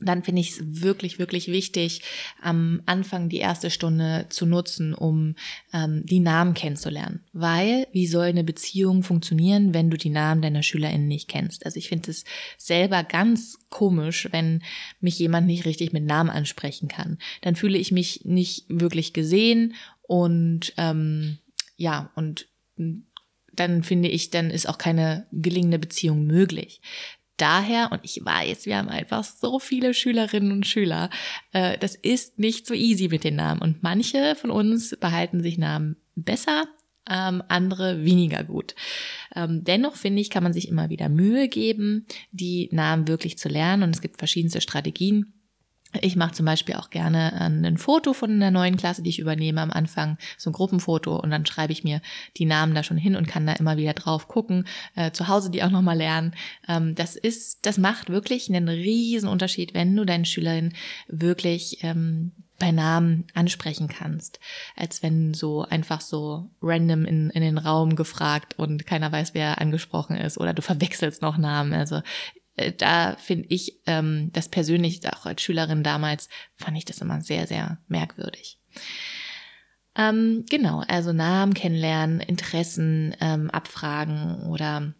dann 0.00 0.22
finde 0.22 0.40
ich 0.40 0.50
es 0.50 0.82
wirklich, 0.82 1.18
wirklich 1.18 1.48
wichtig, 1.48 2.02
am 2.42 2.82
Anfang 2.86 3.28
die 3.28 3.38
erste 3.38 3.70
Stunde 3.70 4.26
zu 4.28 4.46
nutzen, 4.46 4.94
um 4.94 5.34
ähm, 5.72 6.04
die 6.04 6.20
Namen 6.20 6.54
kennenzulernen. 6.54 7.20
Weil, 7.32 7.86
wie 7.92 8.06
soll 8.06 8.26
eine 8.26 8.44
Beziehung 8.44 9.02
funktionieren, 9.02 9.72
wenn 9.72 9.90
du 9.90 9.96
die 9.96 10.10
Namen 10.10 10.42
deiner 10.42 10.62
SchülerInnen 10.62 11.08
nicht 11.08 11.28
kennst? 11.28 11.64
Also 11.64 11.78
ich 11.78 11.88
finde 11.88 12.10
es 12.10 12.24
selber 12.58 13.02
ganz 13.04 13.58
komisch, 13.70 14.28
wenn 14.30 14.62
mich 15.00 15.18
jemand 15.18 15.46
nicht 15.46 15.64
richtig 15.64 15.92
mit 15.92 16.04
Namen 16.04 16.30
ansprechen 16.30 16.88
kann. 16.88 17.18
Dann 17.40 17.56
fühle 17.56 17.78
ich 17.78 17.92
mich 17.92 18.24
nicht 18.24 18.64
wirklich 18.68 19.12
gesehen 19.12 19.74
und 20.06 20.72
ähm, 20.76 21.38
ja, 21.76 22.10
und 22.14 22.48
dann 23.52 23.82
finde 23.82 24.08
ich, 24.08 24.30
dann 24.30 24.50
ist 24.50 24.68
auch 24.68 24.78
keine 24.78 25.26
gelingende 25.32 25.78
Beziehung 25.78 26.26
möglich. 26.26 26.80
Daher, 27.36 27.90
und 27.90 28.00
ich 28.04 28.24
weiß, 28.24 28.66
wir 28.66 28.76
haben 28.76 28.88
einfach 28.88 29.24
so 29.24 29.58
viele 29.58 29.92
Schülerinnen 29.92 30.52
und 30.52 30.66
Schüler, 30.66 31.10
äh, 31.52 31.76
das 31.78 31.96
ist 31.96 32.38
nicht 32.38 32.66
so 32.66 32.74
easy 32.74 33.08
mit 33.08 33.24
den 33.24 33.36
Namen. 33.36 33.60
Und 33.60 33.82
manche 33.82 34.36
von 34.36 34.50
uns 34.50 34.96
behalten 35.00 35.42
sich 35.42 35.58
Namen 35.58 35.96
besser, 36.14 36.64
ähm, 37.10 37.42
andere 37.48 38.04
weniger 38.04 38.44
gut. 38.44 38.76
Ähm, 39.34 39.64
dennoch 39.64 39.96
finde 39.96 40.20
ich, 40.20 40.30
kann 40.30 40.44
man 40.44 40.52
sich 40.52 40.68
immer 40.68 40.90
wieder 40.90 41.08
Mühe 41.08 41.48
geben, 41.48 42.06
die 42.30 42.68
Namen 42.70 43.08
wirklich 43.08 43.36
zu 43.36 43.48
lernen. 43.48 43.82
Und 43.82 43.94
es 43.96 44.00
gibt 44.00 44.18
verschiedenste 44.18 44.60
Strategien 44.60 45.34
ich 46.00 46.16
mache 46.16 46.32
zum 46.32 46.46
Beispiel 46.46 46.74
auch 46.76 46.90
gerne 46.90 47.32
äh, 47.32 47.44
ein 47.44 47.78
Foto 47.78 48.12
von 48.12 48.40
der 48.40 48.50
neuen 48.50 48.76
Klasse, 48.76 49.02
die 49.02 49.10
ich 49.10 49.18
übernehme 49.18 49.60
am 49.60 49.70
Anfang, 49.70 50.18
so 50.36 50.50
ein 50.50 50.52
Gruppenfoto 50.52 51.18
und 51.18 51.30
dann 51.30 51.46
schreibe 51.46 51.72
ich 51.72 51.84
mir 51.84 52.00
die 52.36 52.46
Namen 52.46 52.74
da 52.74 52.82
schon 52.82 52.96
hin 52.96 53.16
und 53.16 53.28
kann 53.28 53.46
da 53.46 53.54
immer 53.54 53.76
wieder 53.76 53.94
drauf 53.94 54.28
gucken, 54.28 54.66
äh, 54.96 55.12
zu 55.12 55.28
Hause 55.28 55.50
die 55.50 55.62
auch 55.62 55.70
nochmal 55.70 55.96
lernen. 55.96 56.34
Ähm, 56.68 56.94
das 56.94 57.16
ist, 57.16 57.66
das 57.66 57.78
macht 57.78 58.10
wirklich 58.10 58.48
einen 58.48 58.68
riesen 58.68 59.28
Unterschied, 59.28 59.74
wenn 59.74 59.96
du 59.96 60.04
deinen 60.04 60.24
Schülerinnen 60.24 60.74
wirklich 61.08 61.78
ähm, 61.82 62.32
bei 62.58 62.70
Namen 62.70 63.26
ansprechen 63.34 63.88
kannst, 63.88 64.38
als 64.76 65.02
wenn 65.02 65.34
so 65.34 65.62
einfach 65.62 66.00
so 66.00 66.50
random 66.62 67.04
in, 67.04 67.30
in 67.30 67.42
den 67.42 67.58
Raum 67.58 67.96
gefragt 67.96 68.58
und 68.58 68.86
keiner 68.86 69.10
weiß, 69.10 69.34
wer 69.34 69.60
angesprochen 69.60 70.16
ist 70.16 70.38
oder 70.38 70.54
du 70.54 70.62
verwechselst 70.62 71.20
noch 71.20 71.36
Namen. 71.36 71.72
Also 71.72 72.00
da 72.78 73.16
finde 73.16 73.46
ich 73.48 73.80
ähm, 73.86 74.30
das 74.32 74.48
persönlich, 74.48 75.00
auch 75.12 75.26
als 75.26 75.42
Schülerin 75.42 75.82
damals, 75.82 76.28
fand 76.56 76.76
ich 76.76 76.84
das 76.84 76.98
immer 76.98 77.20
sehr, 77.20 77.46
sehr 77.46 77.78
merkwürdig. 77.88 78.58
Ähm, 79.96 80.44
genau, 80.48 80.82
also 80.88 81.12
Namen 81.12 81.54
kennenlernen, 81.54 82.20
Interessen 82.20 83.14
ähm, 83.20 83.50
abfragen 83.50 84.42
oder 84.48 84.92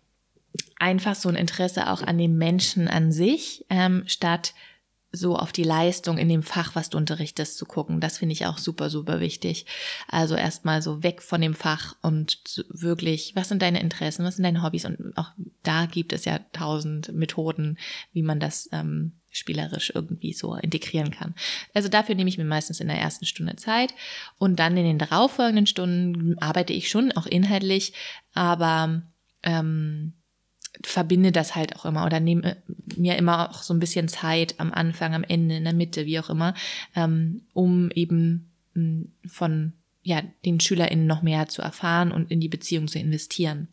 einfach 0.78 1.14
so 1.14 1.28
ein 1.28 1.34
Interesse 1.34 1.90
auch 1.90 2.02
an 2.02 2.18
dem 2.18 2.36
Menschen 2.38 2.88
an 2.88 3.10
sich, 3.10 3.64
ähm, 3.70 4.04
statt 4.06 4.54
so 5.14 5.36
auf 5.36 5.52
die 5.52 5.62
Leistung 5.62 6.18
in 6.18 6.28
dem 6.28 6.42
Fach, 6.42 6.74
was 6.74 6.90
du 6.90 6.98
unterrichtest, 6.98 7.56
zu 7.56 7.66
gucken. 7.66 8.00
Das 8.00 8.18
finde 8.18 8.32
ich 8.32 8.46
auch 8.46 8.58
super, 8.58 8.90
super 8.90 9.20
wichtig. 9.20 9.66
Also 10.08 10.34
erstmal 10.34 10.82
so 10.82 11.02
weg 11.02 11.22
von 11.22 11.40
dem 11.40 11.54
Fach 11.54 11.96
und 12.02 12.64
wirklich, 12.68 13.32
was 13.34 13.48
sind 13.48 13.62
deine 13.62 13.80
Interessen, 13.80 14.24
was 14.24 14.36
sind 14.36 14.44
deine 14.44 14.62
Hobbys? 14.62 14.84
Und 14.84 15.16
auch 15.16 15.30
da 15.62 15.86
gibt 15.86 16.12
es 16.12 16.24
ja 16.24 16.40
tausend 16.52 17.12
Methoden, 17.12 17.78
wie 18.12 18.22
man 18.22 18.40
das 18.40 18.68
ähm, 18.72 19.12
spielerisch 19.30 19.92
irgendwie 19.94 20.32
so 20.32 20.54
integrieren 20.54 21.10
kann. 21.10 21.34
Also 21.74 21.88
dafür 21.88 22.14
nehme 22.14 22.28
ich 22.28 22.38
mir 22.38 22.44
meistens 22.44 22.80
in 22.80 22.88
der 22.88 22.98
ersten 22.98 23.26
Stunde 23.26 23.56
Zeit 23.56 23.94
und 24.38 24.58
dann 24.58 24.76
in 24.76 24.84
den 24.84 24.98
darauffolgenden 24.98 25.66
Stunden 25.66 26.38
arbeite 26.38 26.72
ich 26.72 26.88
schon 26.88 27.12
auch 27.12 27.26
inhaltlich, 27.26 27.92
aber 28.32 29.02
ähm, 29.42 30.14
verbinde 30.82 31.32
das 31.32 31.54
halt 31.54 31.76
auch 31.76 31.84
immer 31.84 32.04
oder 32.04 32.20
nehme 32.20 32.56
mir 32.96 33.16
immer 33.16 33.50
auch 33.50 33.62
so 33.62 33.72
ein 33.74 33.80
bisschen 33.80 34.08
Zeit 34.08 34.54
am 34.58 34.72
Anfang, 34.72 35.14
am 35.14 35.24
Ende, 35.24 35.56
in 35.56 35.64
der 35.64 35.72
Mitte, 35.72 36.06
wie 36.06 36.18
auch 36.18 36.30
immer, 36.30 36.54
ähm, 36.96 37.42
um 37.52 37.90
eben 37.92 38.50
ähm, 38.74 39.12
von 39.26 39.72
ja, 40.02 40.22
den 40.44 40.60
SchülerInnen 40.60 41.06
noch 41.06 41.22
mehr 41.22 41.48
zu 41.48 41.62
erfahren 41.62 42.12
und 42.12 42.30
in 42.30 42.40
die 42.40 42.48
Beziehung 42.48 42.88
zu 42.88 42.98
investieren. 42.98 43.68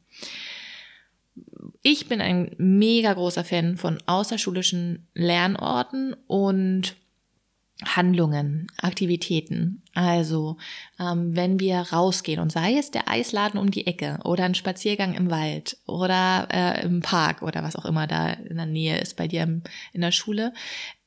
Ich 1.81 2.07
bin 2.07 2.21
ein 2.21 2.55
mega 2.57 3.13
großer 3.13 3.43
Fan 3.43 3.77
von 3.77 3.97
außerschulischen 4.05 5.07
Lernorten 5.13 6.15
und 6.27 6.95
Handlungen, 7.83 8.67
Aktivitäten. 8.77 9.81
Also 9.93 10.57
ähm, 10.99 11.35
wenn 11.35 11.59
wir 11.59 11.79
rausgehen 11.79 12.39
und 12.39 12.51
sei 12.51 12.77
es 12.77 12.91
der 12.91 13.09
Eisladen 13.09 13.59
um 13.59 13.71
die 13.71 13.87
Ecke 13.87 14.19
oder 14.23 14.45
ein 14.45 14.55
Spaziergang 14.55 15.13
im 15.13 15.29
Wald 15.31 15.77
oder 15.87 16.47
äh, 16.51 16.85
im 16.85 17.01
Park 17.01 17.41
oder 17.41 17.63
was 17.63 17.75
auch 17.75 17.85
immer 17.85 18.07
da 18.07 18.29
in 18.29 18.57
der 18.57 18.65
Nähe 18.65 18.99
ist 18.99 19.17
bei 19.17 19.27
dir 19.27 19.43
im, 19.43 19.63
in 19.93 20.01
der 20.01 20.11
Schule, 20.11 20.53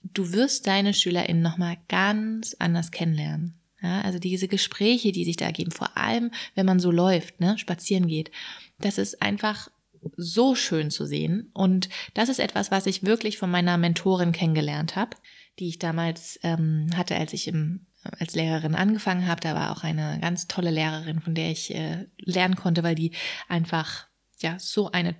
du 0.03 0.33
wirst 0.33 0.67
deine 0.67 0.95
SchülerInnen 0.95 1.43
nochmal 1.43 1.77
ganz 1.89 2.57
anders 2.59 2.91
kennenlernen. 2.91 3.55
Ja, 3.81 4.01
also 4.01 4.19
diese 4.19 4.49
Gespräche, 4.49 5.13
die 5.13 5.25
sich 5.25 5.37
da 5.37 5.45
ergeben, 5.45 5.71
vor 5.71 5.97
allem 5.97 6.31
wenn 6.55 6.65
man 6.65 6.81
so 6.81 6.91
läuft, 6.91 7.41
ne, 7.41 7.59
spazieren 7.59 8.07
geht, 8.07 8.31
das 8.79 8.99
ist 8.99 9.21
einfach 9.21 9.69
so 10.17 10.55
schön 10.55 10.91
zu 10.91 11.07
sehen. 11.07 11.51
Und 11.55 11.89
das 12.15 12.29
ist 12.29 12.41
etwas, 12.41 12.71
was 12.71 12.87
ich 12.87 13.05
wirklich 13.05 13.39
von 13.39 13.51
meiner 13.51 13.79
Mentorin 13.79 14.33
kennengelernt 14.33 14.97
habe 14.97 15.17
die 15.59 15.69
ich 15.69 15.79
damals 15.79 16.39
ähm, 16.43 16.89
hatte, 16.97 17.17
als 17.17 17.33
ich 17.33 17.49
im, 17.49 17.87
als 18.19 18.35
Lehrerin 18.35 18.75
angefangen 18.75 19.27
habe. 19.27 19.41
Da 19.41 19.55
war 19.55 19.73
auch 19.73 19.85
eine 19.85 20.19
ganz 20.21 20.49
tolle 20.49 20.71
Lehrerin, 20.71 21.21
von 21.21 21.35
der 21.35 21.51
ich 21.51 21.75
äh, 21.75 22.07
lernen 22.19 22.57
konnte, 22.57 22.83
weil 22.83 22.95
die 22.95 23.13
einfach 23.49 24.07
ja 24.41 24.59
so 24.59 24.91
eine 24.91 25.15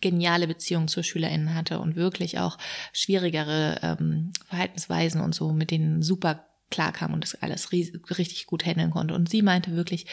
geniale 0.00 0.46
Beziehung 0.46 0.88
zur 0.88 1.02
SchülerInnen 1.02 1.54
hatte 1.54 1.80
und 1.80 1.96
wirklich 1.96 2.38
auch 2.38 2.56
schwierigere 2.92 3.78
ähm, 3.82 4.32
Verhaltensweisen 4.46 5.20
und 5.20 5.34
so 5.34 5.52
mit 5.52 5.70
denen 5.70 6.02
super 6.02 6.46
klarkam 6.70 7.12
und 7.12 7.24
das 7.24 7.34
alles 7.34 7.72
richtig 7.72 8.46
gut 8.46 8.64
handeln 8.64 8.92
konnte. 8.92 9.14
Und 9.14 9.28
sie 9.28 9.42
meinte 9.42 9.74
wirklich, 9.74 10.06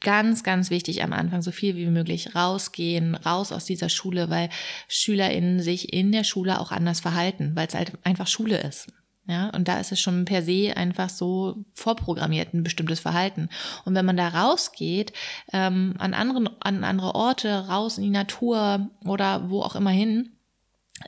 ganz, 0.00 0.42
ganz 0.42 0.70
wichtig 0.70 1.02
am 1.02 1.12
Anfang, 1.12 1.42
so 1.42 1.50
viel 1.50 1.76
wie 1.76 1.86
möglich 1.86 2.34
rausgehen, 2.34 3.14
raus 3.14 3.52
aus 3.52 3.64
dieser 3.64 3.88
Schule, 3.88 4.30
weil 4.30 4.48
SchülerInnen 4.88 5.60
sich 5.60 5.92
in 5.92 6.12
der 6.12 6.24
Schule 6.24 6.60
auch 6.60 6.70
anders 6.70 7.00
verhalten, 7.00 7.52
weil 7.54 7.66
es 7.66 7.74
halt 7.74 7.92
einfach 8.04 8.26
Schule 8.26 8.58
ist. 8.58 8.88
Ja, 9.26 9.48
und 9.50 9.68
da 9.68 9.80
ist 9.80 9.90
es 9.90 10.00
schon 10.00 10.26
per 10.26 10.42
se 10.42 10.76
einfach 10.76 11.08
so 11.08 11.64
vorprogrammiert, 11.72 12.52
ein 12.52 12.62
bestimmtes 12.62 13.00
Verhalten. 13.00 13.48
Und 13.86 13.94
wenn 13.94 14.04
man 14.04 14.18
da 14.18 14.28
rausgeht, 14.28 15.14
ähm, 15.50 15.94
an, 15.98 16.12
anderen, 16.12 16.50
an 16.60 16.84
andere 16.84 17.14
Orte, 17.14 17.66
raus 17.68 17.96
in 17.96 18.04
die 18.04 18.10
Natur 18.10 18.90
oder 19.06 19.48
wo 19.48 19.62
auch 19.62 19.76
immer 19.76 19.90
hin, 19.90 20.36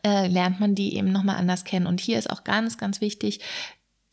äh, 0.03 0.29
lernt 0.29 0.61
man 0.61 0.75
die 0.75 0.97
eben 0.97 1.13
nochmal 1.13 1.37
anders 1.37 1.65
kennen. 1.65 1.87
Und 1.87 2.01
hier 2.01 2.19
ist 2.19 2.31
auch 2.31 2.43
ganz, 2.43 2.79
ganz 2.79 3.03
wichtig, 3.03 3.41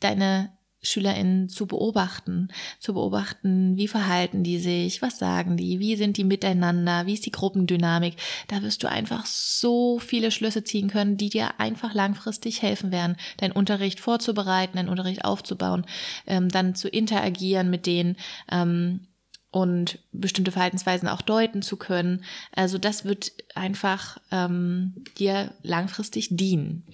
deine 0.02 0.52
SchülerInnen 0.84 1.50
zu 1.50 1.66
beobachten, 1.66 2.50
zu 2.80 2.94
beobachten, 2.94 3.78
wie 3.78 3.88
verhalten 3.88 4.44
die 4.44 4.60
sich, 4.60 5.02
was 5.02 5.18
sagen 5.18 5.58
die, 5.58 5.80
wie 5.80 5.96
sind 5.96 6.18
die 6.18 6.24
miteinander, 6.24 7.06
wie 7.06 7.14
ist 7.14 7.26
die 7.26 7.32
Gruppendynamik. 7.32 8.16
Da 8.48 8.62
wirst 8.62 8.84
du 8.84 8.90
einfach 8.90 9.26
so 9.26 9.98
viele 10.00 10.30
Schlüsse 10.30 10.64
ziehen 10.64 10.90
können, 10.90 11.18
die 11.18 11.30
dir 11.30 11.60
einfach 11.60 11.94
langfristig 11.94 12.62
helfen 12.62 12.92
werden, 12.92 13.16
deinen 13.38 13.54
Unterricht 13.54 14.00
vorzubereiten, 14.00 14.78
deinen 14.78 14.90
Unterricht 14.90 15.26
aufzubauen, 15.26 15.86
ähm, 16.28 16.50
dann 16.50 16.76
zu 16.76 16.90
interagieren 16.90 17.70
mit 17.70 17.86
denen. 17.86 18.18
Ähm, 18.52 19.08
und 19.54 20.00
bestimmte 20.12 20.52
Verhaltensweisen 20.52 21.08
auch 21.08 21.22
deuten 21.22 21.62
zu 21.62 21.78
können. 21.78 22.26
Also 22.56 22.80
das 22.80 23.06
wird 23.06 23.34
einfach 23.54 24.18
ähm, 24.32 25.06
dir 25.20 25.54
langfristig 25.62 26.30
dienen. 26.32 26.88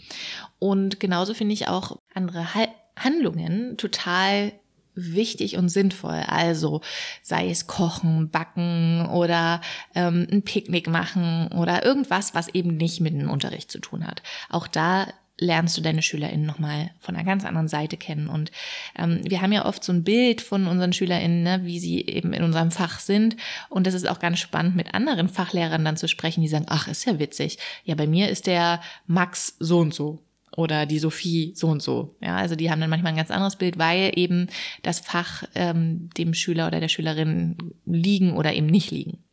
Und 0.60 1.00
genauso 1.00 1.34
finde 1.34 1.54
ich 1.54 1.70
auch 1.70 2.00
andere 2.14 2.54
Handlungen 3.00 3.78
total 3.78 4.54
wichtig 4.96 5.58
und 5.58 5.70
sinnvoll. 5.70 6.24
Also 6.28 6.82
sei 7.22 7.50
es 7.50 7.68
kochen, 7.68 8.30
backen 8.30 9.08
oder 9.08 9.62
ähm, 9.96 10.28
ein 10.32 10.42
Picknick 10.42 10.88
machen 10.88 11.50
oder 11.54 11.86
irgendwas, 11.86 12.36
was 12.36 12.50
eben 12.50 12.78
nicht 12.78 13.00
mit 13.02 13.14
dem 13.14 13.30
Unterricht 13.30 13.72
zu 13.72 13.80
tun 13.80 14.06
hat. 14.06 14.22
Auch 14.50 14.68
da 14.68 15.08
lernst 15.42 15.78
du 15.78 15.82
deine 15.82 16.02
SchülerInnen 16.02 16.46
nochmal 16.46 16.92
von 17.00 17.16
einer 17.16 17.24
ganz 17.24 17.46
anderen 17.46 17.70
Seite 17.70 17.96
kennen. 17.96 18.28
Und 18.28 18.52
ähm, 18.98 19.22
wir 19.24 19.42
haben 19.42 19.54
ja 19.54 19.66
oft 19.66 19.84
so 19.84 19.94
ein 19.94 20.04
Bild 20.04 20.42
von 20.42 20.68
unseren 20.68 20.92
SchülerInnen, 20.92 21.44
ne, 21.44 21.62
wie 21.64 21.80
sie 21.80 22.06
eben 22.06 22.34
in 22.34 22.44
unserem 22.44 22.72
Fach 22.72 23.00
sind. 23.00 23.38
Und 23.70 23.88
das 23.88 23.94
ist 23.94 24.08
auch 24.08 24.20
ganz 24.20 24.40
spannend, 24.40 24.76
mit 24.76 24.94
anderen 24.94 25.30
Fachlehrern 25.30 25.86
dann 25.86 25.96
zu 25.96 26.10
sprechen, 26.10 26.42
die 26.42 26.50
sagen, 26.50 26.66
ach, 26.68 26.90
ist 26.90 27.06
ja 27.06 27.20
witzig. 27.20 27.58
Ja, 27.86 27.96
bei 27.96 28.06
mir 28.06 28.30
ist 28.30 28.48
der 28.48 28.82
Max 29.08 29.56
so 29.60 29.80
und 29.80 29.94
so 29.94 30.20
oder 30.60 30.86
die 30.86 31.00
Sophie 31.00 31.54
so 31.56 31.68
und 31.68 31.82
so. 31.82 32.18
Ja, 32.22 32.36
also 32.36 32.56
die 32.56 32.70
haben 32.70 32.82
dann 32.82 32.90
manchmal 32.90 33.14
ein 33.14 33.18
ganz 33.18 33.32
anderes 33.32 33.56
Bild, 33.56 33.78
weil 33.78 34.12
eben 34.16 34.48
das 34.84 35.00
Fach 35.00 35.46
ähm, 35.56 36.10
dem 36.18 36.34
Schüler 36.34 36.68
oder 36.68 36.82
der 36.82 36.90
Schülerin 36.90 37.56
liegen 37.86 38.36
oder 38.36 38.54
eben 38.54 38.68
nicht 38.68 38.92
liegen. 38.92 39.24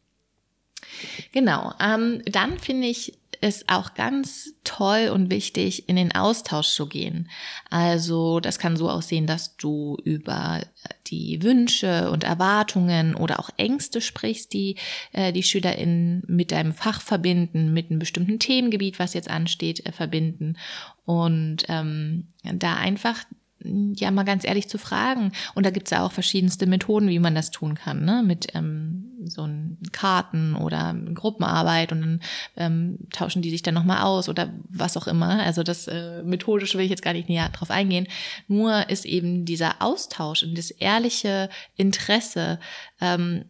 Genau. 1.33 1.73
Ähm, 1.81 2.23
dann 2.26 2.59
finde 2.59 2.88
ich 2.88 3.19
es 3.41 3.69
auch 3.69 3.95
ganz 3.95 4.55
toll 4.65 5.11
und 5.12 5.31
wichtig, 5.31 5.88
in 5.88 5.97
den 5.97 6.15
Austausch 6.15 6.69
zu 6.69 6.88
gehen. 6.88 7.29
Also 7.71 8.41
das 8.41 8.59
kann 8.59 8.76
so 8.76 8.91
aussehen, 8.91 9.26
dass 9.26 9.57
du 9.57 9.97
über 10.05 10.62
die 11.07 11.43
Wünsche 11.43 12.11
und 12.11 12.25
Erwartungen 12.25 13.15
oder 13.15 13.38
auch 13.38 13.50
Ängste 13.57 14.00
sprichst, 14.00 14.53
die 14.53 14.76
äh, 15.12 15.33
die 15.33 15.43
SchülerInnen 15.43 16.23
mit 16.26 16.53
deinem 16.53 16.73
Fach 16.73 17.00
verbinden, 17.00 17.73
mit 17.73 17.91
einem 17.91 17.99
bestimmten 17.99 18.38
Themengebiet, 18.38 18.99
was 18.99 19.15
jetzt 19.15 19.31
ansteht, 19.31 19.85
äh, 19.87 19.93
verbinden. 19.93 20.57
Und 21.05 21.65
ähm, 21.69 22.29
da 22.43 22.76
einfach 22.76 23.25
ja 23.61 24.11
mal 24.11 24.25
ganz 24.25 24.45
ehrlich 24.45 24.69
zu 24.69 24.79
fragen. 24.79 25.33
Und 25.55 25.65
da 25.65 25.71
gibt's 25.71 25.91
ja 25.91 26.05
auch 26.05 26.13
verschiedenste 26.13 26.67
Methoden, 26.67 27.09
wie 27.09 27.19
man 27.19 27.35
das 27.35 27.51
tun 27.51 27.75
kann, 27.75 28.05
ne? 28.05 28.23
Mit 28.25 28.49
ähm, 28.55 29.07
so 29.25 29.49
Karten 29.93 30.55
oder 30.55 30.95
Gruppenarbeit 31.15 31.93
und 31.93 32.01
dann 32.01 32.21
ähm, 32.57 32.99
tauschen 33.13 33.43
die 33.43 33.51
sich 33.51 33.63
dann 33.63 33.75
nochmal 33.75 34.03
aus 34.03 34.29
oder 34.29 34.53
was 34.69 34.97
auch 34.97 35.07
immer. 35.07 35.43
Also 35.43 35.63
das 35.63 35.89
äh, 35.89 36.23
methodische 36.23 36.79
will 36.79 36.85
ich 36.85 36.91
jetzt 36.91 37.03
gar 37.03 37.13
nicht 37.13 37.29
näher 37.29 37.49
drauf 37.49 37.71
eingehen. 37.71 38.07
Nur 38.47 38.89
ist 38.91 39.05
eben 39.05 39.45
dieser 39.45 39.83
Austausch 39.83 40.43
und 40.43 40.57
das 40.57 40.71
ehrliche 40.71 41.49
Interesse 41.77 42.61
ähm, 43.01 43.47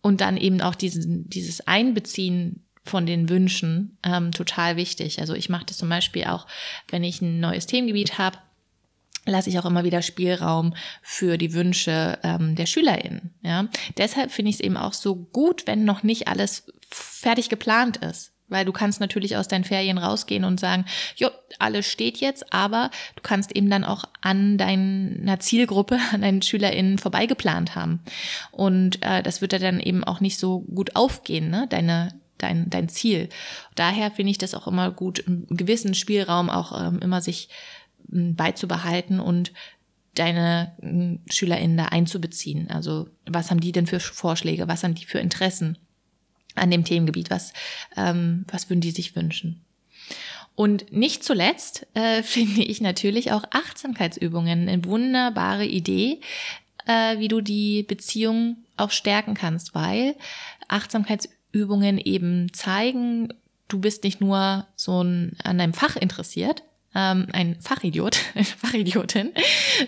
und 0.00 0.20
dann 0.20 0.36
eben 0.36 0.60
auch 0.60 0.74
diesen, 0.74 1.28
dieses 1.28 1.66
Einbeziehen 1.66 2.64
von 2.84 3.06
den 3.06 3.28
Wünschen 3.28 3.98
ähm, 4.02 4.32
total 4.32 4.76
wichtig. 4.76 5.20
Also 5.20 5.34
ich 5.34 5.48
mache 5.48 5.66
das 5.66 5.78
zum 5.78 5.88
Beispiel 5.88 6.24
auch, 6.24 6.48
wenn 6.88 7.04
ich 7.04 7.22
ein 7.22 7.38
neues 7.38 7.66
Themengebiet 7.66 8.18
habe 8.18 8.38
lasse 9.24 9.50
ich 9.50 9.58
auch 9.58 9.64
immer 9.64 9.84
wieder 9.84 10.02
Spielraum 10.02 10.74
für 11.02 11.38
die 11.38 11.52
Wünsche 11.52 12.18
ähm, 12.22 12.56
der 12.56 12.66
SchülerInnen. 12.66 13.34
Ja? 13.42 13.68
Deshalb 13.96 14.32
finde 14.32 14.50
ich 14.50 14.56
es 14.56 14.60
eben 14.60 14.76
auch 14.76 14.92
so 14.92 15.14
gut, 15.14 15.66
wenn 15.66 15.84
noch 15.84 16.02
nicht 16.02 16.28
alles 16.28 16.66
fertig 16.90 17.48
geplant 17.48 17.98
ist. 17.98 18.32
Weil 18.48 18.66
du 18.66 18.72
kannst 18.72 19.00
natürlich 19.00 19.38
aus 19.38 19.48
deinen 19.48 19.64
Ferien 19.64 19.96
rausgehen 19.96 20.44
und 20.44 20.60
sagen, 20.60 20.84
jo, 21.16 21.30
alles 21.58 21.90
steht 21.90 22.18
jetzt, 22.18 22.52
aber 22.52 22.90
du 23.16 23.22
kannst 23.22 23.56
eben 23.56 23.70
dann 23.70 23.82
auch 23.82 24.04
an 24.20 24.58
deiner 24.58 25.40
Zielgruppe, 25.40 25.98
an 26.12 26.20
deinen 26.20 26.42
SchülerInnen 26.42 26.98
vorbeigeplant 26.98 27.74
haben. 27.74 28.00
Und 28.50 29.02
äh, 29.02 29.22
das 29.22 29.40
wird 29.40 29.54
dann 29.54 29.80
eben 29.80 30.04
auch 30.04 30.20
nicht 30.20 30.38
so 30.38 30.60
gut 30.60 30.96
aufgehen, 30.96 31.48
ne? 31.48 31.66
Deine, 31.70 32.10
dein, 32.36 32.68
dein 32.68 32.90
Ziel. 32.90 33.30
Daher 33.74 34.10
finde 34.10 34.32
ich 34.32 34.38
das 34.38 34.54
auch 34.54 34.66
immer 34.66 34.90
gut, 34.90 35.26
einen 35.26 35.46
gewissen 35.48 35.94
Spielraum 35.94 36.50
auch 36.50 36.78
ähm, 36.78 36.98
immer 37.00 37.22
sich 37.22 37.48
beizubehalten 38.08 39.20
und 39.20 39.52
deine 40.14 40.72
SchülerInnen 41.30 41.76
da 41.76 41.86
einzubeziehen. 41.86 42.70
Also 42.70 43.08
was 43.26 43.50
haben 43.50 43.60
die 43.60 43.72
denn 43.72 43.86
für 43.86 44.00
Vorschläge, 44.00 44.68
was 44.68 44.84
haben 44.84 44.94
die 44.94 45.06
für 45.06 45.18
Interessen 45.18 45.78
an 46.54 46.70
dem 46.70 46.84
Themengebiet, 46.84 47.30
was, 47.30 47.52
ähm, 47.96 48.44
was 48.50 48.68
würden 48.68 48.82
die 48.82 48.90
sich 48.90 49.16
wünschen? 49.16 49.64
Und 50.54 50.92
nicht 50.92 51.24
zuletzt 51.24 51.86
äh, 51.94 52.22
finde 52.22 52.62
ich 52.62 52.80
natürlich 52.80 53.32
auch 53.32 53.44
Achtsamkeitsübungen 53.50 54.68
eine 54.68 54.84
wunderbare 54.84 55.66
Idee, 55.66 56.20
äh, 56.86 57.18
wie 57.18 57.28
du 57.28 57.40
die 57.40 57.82
Beziehung 57.82 58.58
auch 58.76 58.90
stärken 58.90 59.34
kannst, 59.34 59.74
weil 59.74 60.14
Achtsamkeitsübungen 60.68 61.98
eben 61.98 62.52
zeigen, 62.52 63.32
du 63.68 63.80
bist 63.80 64.04
nicht 64.04 64.20
nur 64.20 64.66
so 64.76 65.02
ein, 65.02 65.36
an 65.42 65.58
deinem 65.58 65.74
Fach 65.74 65.96
interessiert, 65.96 66.62
ähm, 66.94 67.26
ein 67.32 67.56
Fachidiot, 67.60 68.18
eine 68.34 68.44
Fachidiotin, 68.44 69.32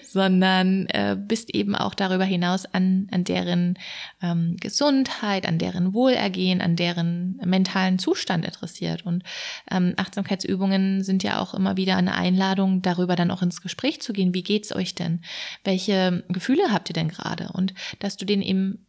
sondern 0.02 0.86
äh, 0.86 1.16
bist 1.18 1.54
eben 1.54 1.74
auch 1.74 1.94
darüber 1.94 2.24
hinaus 2.24 2.66
an, 2.66 3.08
an 3.10 3.24
deren 3.24 3.78
ähm, 4.22 4.56
Gesundheit, 4.60 5.46
an 5.46 5.58
deren 5.58 5.94
Wohlergehen, 5.94 6.60
an 6.60 6.76
deren 6.76 7.40
mentalen 7.44 7.98
Zustand 7.98 8.44
interessiert. 8.44 9.04
Und 9.04 9.22
ähm, 9.70 9.94
Achtsamkeitsübungen 9.96 11.02
sind 11.02 11.22
ja 11.22 11.40
auch 11.40 11.54
immer 11.54 11.76
wieder 11.76 11.96
eine 11.96 12.14
Einladung, 12.14 12.82
darüber 12.82 13.16
dann 13.16 13.30
auch 13.30 13.42
ins 13.42 13.62
Gespräch 13.62 14.00
zu 14.00 14.12
gehen. 14.12 14.34
Wie 14.34 14.42
geht's 14.42 14.74
euch 14.74 14.94
denn? 14.94 15.22
Welche 15.62 16.24
Gefühle 16.28 16.64
habt 16.70 16.90
ihr 16.90 16.94
denn 16.94 17.08
gerade? 17.08 17.50
Und 17.52 17.74
dass 17.98 18.16
du 18.16 18.24
den 18.24 18.42
eben 18.42 18.86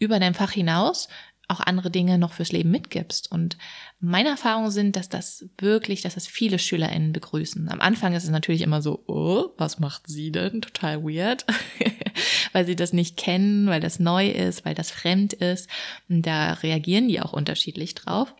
über 0.00 0.18
dein 0.18 0.34
Fach 0.34 0.50
hinaus 0.50 1.08
auch 1.50 1.60
andere 1.60 1.90
Dinge 1.90 2.18
noch 2.18 2.32
fürs 2.32 2.52
Leben 2.52 2.70
mitgibst. 2.70 3.30
Und 3.30 3.58
meine 3.98 4.28
Erfahrungen 4.30 4.70
sind, 4.70 4.96
dass 4.96 5.08
das 5.08 5.46
wirklich, 5.58 6.02
dass 6.02 6.14
das 6.14 6.26
viele 6.26 6.58
SchülerInnen 6.58 7.12
begrüßen. 7.12 7.68
Am 7.68 7.80
Anfang 7.80 8.14
ist 8.14 8.24
es 8.24 8.30
natürlich 8.30 8.62
immer 8.62 8.82
so, 8.82 9.02
oh, 9.06 9.50
was 9.58 9.78
macht 9.78 10.06
sie 10.06 10.30
denn? 10.30 10.62
Total 10.62 11.02
weird. 11.02 11.44
weil 12.52 12.66
sie 12.66 12.76
das 12.76 12.92
nicht 12.92 13.16
kennen, 13.16 13.66
weil 13.66 13.80
das 13.80 13.98
neu 13.98 14.28
ist, 14.28 14.64
weil 14.64 14.74
das 14.74 14.90
fremd 14.90 15.32
ist. 15.32 15.68
Und 16.08 16.22
da 16.26 16.54
reagieren 16.54 17.08
die 17.08 17.20
auch 17.20 17.32
unterschiedlich 17.32 17.94
drauf. 17.94 18.34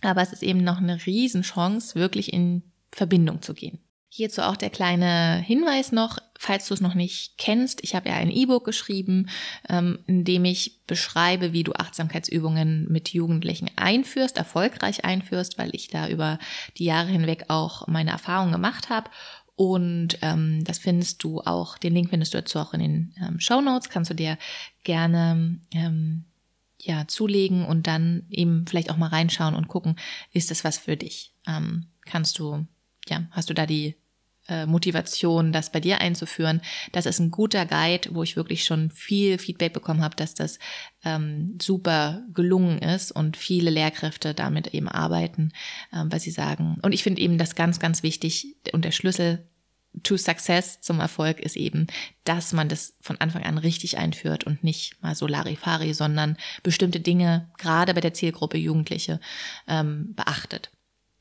Aber 0.00 0.22
es 0.22 0.32
ist 0.32 0.42
eben 0.42 0.64
noch 0.64 0.78
eine 0.78 1.04
Riesenchance, 1.06 1.94
wirklich 1.94 2.32
in 2.32 2.62
Verbindung 2.90 3.42
zu 3.42 3.54
gehen. 3.54 3.78
Hierzu 4.08 4.42
auch 4.42 4.56
der 4.56 4.70
kleine 4.70 5.38
Hinweis 5.38 5.92
noch, 5.92 6.18
falls 6.42 6.66
du 6.66 6.74
es 6.74 6.80
noch 6.80 6.94
nicht 6.94 7.38
kennst. 7.38 7.84
Ich 7.84 7.94
habe 7.94 8.08
ja 8.08 8.16
ein 8.16 8.28
E-Book 8.28 8.64
geschrieben, 8.64 9.28
ähm, 9.68 10.00
in 10.08 10.24
dem 10.24 10.44
ich 10.44 10.80
beschreibe, 10.88 11.52
wie 11.52 11.62
du 11.62 11.72
Achtsamkeitsübungen 11.72 12.90
mit 12.90 13.10
Jugendlichen 13.10 13.70
einführst, 13.76 14.38
erfolgreich 14.38 15.04
einführst, 15.04 15.56
weil 15.56 15.70
ich 15.72 15.86
da 15.86 16.08
über 16.08 16.40
die 16.78 16.84
Jahre 16.84 17.10
hinweg 17.10 17.44
auch 17.46 17.86
meine 17.86 18.10
Erfahrungen 18.10 18.50
gemacht 18.50 18.90
habe. 18.90 19.08
Und 19.54 20.18
ähm, 20.20 20.64
das 20.64 20.80
findest 20.80 21.22
du 21.22 21.40
auch, 21.42 21.78
den 21.78 21.94
Link 21.94 22.10
findest 22.10 22.34
du 22.34 22.38
dazu 22.38 22.58
auch 22.58 22.74
in 22.74 22.80
den 22.80 23.14
ähm, 23.22 23.38
Show 23.38 23.60
Notes, 23.60 23.88
kannst 23.88 24.10
du 24.10 24.14
dir 24.14 24.36
gerne 24.82 25.60
ähm, 25.70 26.24
ja, 26.80 27.06
zulegen 27.06 27.64
und 27.64 27.86
dann 27.86 28.26
eben 28.30 28.66
vielleicht 28.66 28.90
auch 28.90 28.96
mal 28.96 29.10
reinschauen 29.10 29.54
und 29.54 29.68
gucken, 29.68 29.94
ist 30.32 30.50
das 30.50 30.64
was 30.64 30.76
für 30.76 30.96
dich? 30.96 31.34
Ähm, 31.46 31.86
kannst 32.04 32.40
du, 32.40 32.66
ja, 33.08 33.28
hast 33.30 33.48
du 33.48 33.54
da 33.54 33.64
die 33.64 33.94
äh, 34.52 34.66
Motivation, 34.66 35.50
das 35.52 35.72
bei 35.72 35.80
dir 35.80 36.00
einzuführen. 36.00 36.60
Das 36.92 37.06
ist 37.06 37.18
ein 37.18 37.30
guter 37.30 37.64
Guide, 37.64 38.10
wo 38.12 38.22
ich 38.22 38.36
wirklich 38.36 38.64
schon 38.64 38.90
viel 38.90 39.38
Feedback 39.38 39.72
bekommen 39.72 40.02
habe, 40.02 40.14
dass 40.14 40.34
das 40.34 40.58
ähm, 41.04 41.58
super 41.60 42.22
gelungen 42.34 42.78
ist 42.78 43.12
und 43.12 43.36
viele 43.38 43.70
Lehrkräfte 43.70 44.34
damit 44.34 44.68
eben 44.74 44.88
arbeiten, 44.88 45.52
ähm, 45.92 46.12
weil 46.12 46.20
sie 46.20 46.30
sagen, 46.30 46.76
und 46.82 46.92
ich 46.92 47.02
finde 47.02 47.22
eben 47.22 47.38
das 47.38 47.54
ganz, 47.54 47.80
ganz 47.80 48.02
wichtig 48.02 48.56
und 48.72 48.84
der 48.84 48.92
Schlüssel 48.92 49.46
to 50.02 50.16
Success 50.16 50.80
zum 50.80 51.00
Erfolg 51.00 51.40
ist 51.40 51.56
eben, 51.56 51.86
dass 52.24 52.52
man 52.52 52.68
das 52.68 52.94
von 53.00 53.20
Anfang 53.20 53.44
an 53.44 53.58
richtig 53.58 53.98
einführt 53.98 54.44
und 54.44 54.64
nicht 54.64 55.02
mal 55.02 55.14
so 55.14 55.26
Larifari, 55.26 55.94
sondern 55.94 56.36
bestimmte 56.62 57.00
Dinge, 57.00 57.50
gerade 57.58 57.94
bei 57.94 58.00
der 58.00 58.14
Zielgruppe 58.14 58.58
Jugendliche, 58.58 59.20
ähm, 59.66 60.14
beachtet. 60.14 60.70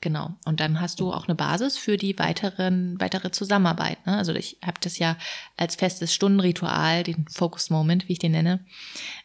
Genau. 0.02 0.34
Und 0.46 0.60
dann 0.60 0.82
hast 0.82 1.00
du 1.00 1.14
auch 1.14 1.28
eine 1.28 1.36
Basis 1.36 1.78
für 1.78 1.96
die 1.96 2.18
weiteren, 2.18 3.00
weitere 3.00 3.32
Zusammenarbeit. 3.32 4.04
Ne? 4.08 4.18
Also 4.18 4.34
ich 4.34 4.58
habe 4.66 4.80
das 4.82 4.98
ja 4.98 5.16
als 5.58 5.76
festes 5.76 6.12
Stundenritual, 6.14 7.04
den 7.04 7.28
Focus 7.30 7.70
Moment, 7.70 8.08
wie 8.08 8.14
ich 8.14 8.20
den 8.20 8.32
nenne, 8.32 8.66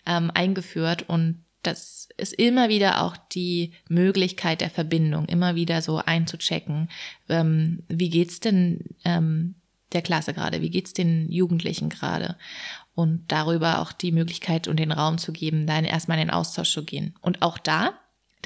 ähm, 0.05 0.31
eingeführt. 0.35 1.09
Und 1.09 1.43
das 1.63 2.11
ist 2.19 2.35
immer 2.35 2.69
wieder 2.69 3.03
auch 3.03 3.17
die 3.17 3.73
Möglichkeit 3.89 4.61
der 4.61 4.69
Verbindung, 4.69 5.25
immer 5.27 5.55
wieder 5.55 5.81
so 5.81 5.97
einzuchecken. 5.97 6.91
Ähm, 7.31 7.83
wie 7.89 8.11
geht's 8.11 8.41
denn 8.41 8.81
ähm, 9.07 9.55
der 9.93 10.03
Klasse 10.03 10.35
gerade? 10.35 10.61
Wie 10.61 10.71
geht's 10.71 10.93
den 10.93 11.33
Jugendlichen 11.33 11.89
gerade? 11.89 12.37
Und 12.95 13.25
darüber 13.29 13.81
auch 13.81 13.93
die 13.93 14.13
Möglichkeit 14.13 14.69
und 14.69 14.79
den 14.79 14.93
Raum 14.93 15.17
zu 15.17 15.33
geben, 15.33 15.67
dann 15.67 15.87
erstmal 15.87 16.19
in 16.19 16.29
den 16.29 16.35
Austausch 16.35 16.71
zu 16.71 16.85
gehen. 16.85 17.15
Und 17.23 17.41
auch 17.41 17.57
da 17.57 17.95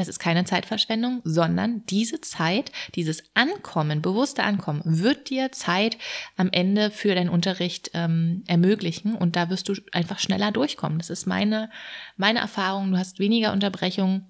das 0.00 0.08
ist 0.08 0.18
keine 0.18 0.44
Zeitverschwendung, 0.44 1.20
sondern 1.24 1.84
diese 1.84 2.22
Zeit, 2.22 2.72
dieses 2.94 3.22
Ankommen, 3.34 4.00
bewusste 4.00 4.42
Ankommen, 4.42 4.80
wird 4.82 5.28
dir 5.28 5.52
Zeit 5.52 5.98
am 6.38 6.48
Ende 6.52 6.90
für 6.90 7.14
deinen 7.14 7.28
Unterricht 7.28 7.90
ähm, 7.92 8.42
ermöglichen 8.46 9.14
und 9.14 9.36
da 9.36 9.50
wirst 9.50 9.68
du 9.68 9.74
einfach 9.92 10.18
schneller 10.18 10.52
durchkommen. 10.52 10.96
Das 10.96 11.10
ist 11.10 11.26
meine, 11.26 11.68
meine 12.16 12.38
Erfahrung. 12.38 12.92
Du 12.92 12.96
hast 12.96 13.18
weniger 13.18 13.52
Unterbrechungen 13.52 14.24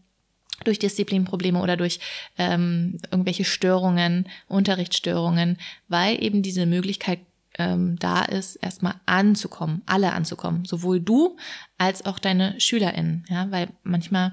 durch 0.65 0.81
Disziplinprobleme 0.81 1.61
oder 1.63 1.77
durch 1.77 2.01
ähm, 2.37 2.99
irgendwelche 3.13 3.45
Störungen, 3.45 4.29
Unterrichtsstörungen, 4.49 5.57
weil 5.87 6.21
eben 6.21 6.43
diese 6.43 6.67
Möglichkeit 6.67 7.21
ähm, 7.59 7.97
da 8.01 8.25
ist, 8.25 8.57
erstmal 8.57 8.95
anzukommen, 9.07 9.83
alle 9.87 10.15
anzukommen, 10.15 10.65
sowohl 10.65 10.99
du 10.99 11.37
als 11.79 12.05
auch 12.05 12.19
deine 12.19 12.61
SchülerInnen, 12.61 13.25
ja, 13.29 13.49
weil 13.53 13.69
manchmal 13.85 14.33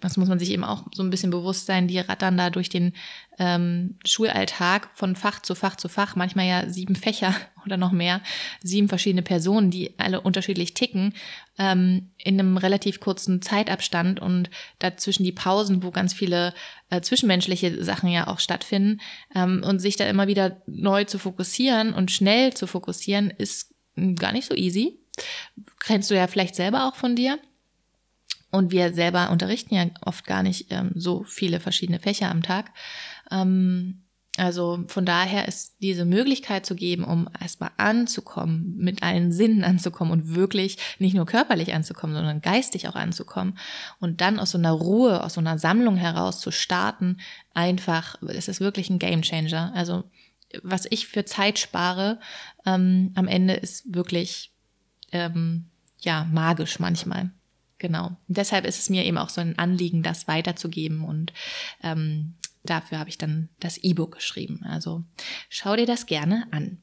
das 0.00 0.16
muss 0.16 0.28
man 0.28 0.38
sich 0.38 0.50
eben 0.50 0.64
auch 0.64 0.84
so 0.92 1.02
ein 1.02 1.10
bisschen 1.10 1.30
bewusst 1.30 1.66
sein, 1.66 1.86
die 1.86 1.98
rattern 1.98 2.36
da 2.36 2.50
durch 2.50 2.68
den 2.68 2.92
ähm, 3.38 3.96
Schulalltag 4.04 4.90
von 4.94 5.14
Fach 5.14 5.40
zu 5.40 5.54
Fach 5.54 5.76
zu 5.76 5.88
Fach, 5.88 6.16
manchmal 6.16 6.46
ja 6.46 6.68
sieben 6.68 6.96
Fächer 6.96 7.34
oder 7.64 7.76
noch 7.76 7.92
mehr, 7.92 8.20
sieben 8.62 8.88
verschiedene 8.88 9.22
Personen, 9.22 9.70
die 9.70 9.98
alle 9.98 10.20
unterschiedlich 10.20 10.74
ticken, 10.74 11.14
ähm, 11.58 12.10
in 12.18 12.38
einem 12.38 12.56
relativ 12.56 12.98
kurzen 13.00 13.40
Zeitabstand 13.40 14.20
und 14.20 14.50
dazwischen 14.80 15.24
die 15.24 15.32
Pausen, 15.32 15.82
wo 15.82 15.90
ganz 15.90 16.12
viele 16.12 16.54
äh, 16.90 17.00
zwischenmenschliche 17.00 17.84
Sachen 17.84 18.10
ja 18.10 18.26
auch 18.26 18.40
stattfinden 18.40 19.00
ähm, 19.34 19.62
und 19.64 19.78
sich 19.78 19.96
da 19.96 20.06
immer 20.06 20.26
wieder 20.26 20.62
neu 20.66 21.04
zu 21.04 21.18
fokussieren 21.18 21.94
und 21.94 22.10
schnell 22.10 22.52
zu 22.52 22.66
fokussieren, 22.66 23.30
ist 23.30 23.72
gar 24.16 24.32
nicht 24.32 24.48
so 24.48 24.54
easy. 24.54 24.98
Kennst 25.80 26.10
du 26.10 26.14
ja 26.16 26.26
vielleicht 26.26 26.56
selber 26.56 26.88
auch 26.88 26.96
von 26.96 27.14
dir. 27.14 27.38
Und 28.52 28.70
wir 28.70 28.92
selber 28.92 29.30
unterrichten 29.30 29.74
ja 29.74 29.86
oft 30.02 30.26
gar 30.26 30.42
nicht 30.42 30.66
ähm, 30.70 30.92
so 30.94 31.24
viele 31.24 31.58
verschiedene 31.58 31.98
Fächer 31.98 32.30
am 32.30 32.42
Tag. 32.42 32.70
Ähm, 33.30 34.02
also 34.38 34.84
von 34.86 35.04
daher 35.04 35.46
ist 35.46 35.76
diese 35.82 36.06
Möglichkeit 36.06 36.64
zu 36.64 36.74
geben, 36.74 37.04
um 37.04 37.28
erstmal 37.38 37.70
anzukommen, 37.76 38.76
mit 38.78 39.02
allen 39.02 39.30
Sinnen 39.30 39.62
anzukommen 39.62 40.10
und 40.10 40.34
wirklich 40.34 40.78
nicht 40.98 41.14
nur 41.14 41.26
körperlich 41.26 41.74
anzukommen, 41.74 42.16
sondern 42.16 42.40
geistig 42.40 42.88
auch 42.88 42.94
anzukommen 42.94 43.58
und 44.00 44.22
dann 44.22 44.38
aus 44.38 44.52
so 44.52 44.58
einer 44.58 44.72
Ruhe, 44.72 45.22
aus 45.22 45.34
so 45.34 45.40
einer 45.40 45.58
Sammlung 45.58 45.96
heraus 45.96 46.40
zu 46.40 46.50
starten, 46.50 47.18
einfach, 47.52 48.16
es 48.26 48.48
ist 48.48 48.60
wirklich 48.60 48.88
ein 48.88 48.98
Game 48.98 49.20
Changer. 49.20 49.72
Also 49.74 50.04
was 50.62 50.86
ich 50.88 51.08
für 51.08 51.26
Zeit 51.26 51.58
spare 51.58 52.18
ähm, 52.64 53.12
am 53.14 53.28
Ende 53.28 53.54
ist 53.54 53.94
wirklich 53.94 54.52
ähm, 55.12 55.66
ja 56.00 56.26
magisch 56.32 56.78
manchmal. 56.78 57.30
Genau. 57.82 58.06
Und 58.06 58.16
deshalb 58.28 58.64
ist 58.64 58.78
es 58.78 58.90
mir 58.90 59.04
eben 59.04 59.18
auch 59.18 59.28
so 59.28 59.40
ein 59.40 59.58
Anliegen, 59.58 60.04
das 60.04 60.28
weiterzugeben 60.28 61.04
und 61.04 61.32
ähm, 61.82 62.34
dafür 62.62 63.00
habe 63.00 63.10
ich 63.10 63.18
dann 63.18 63.48
das 63.58 63.76
E-Book 63.76 64.14
geschrieben. 64.14 64.60
Also 64.64 65.02
schau 65.48 65.74
dir 65.74 65.84
das 65.84 66.06
gerne 66.06 66.46
an. 66.52 66.78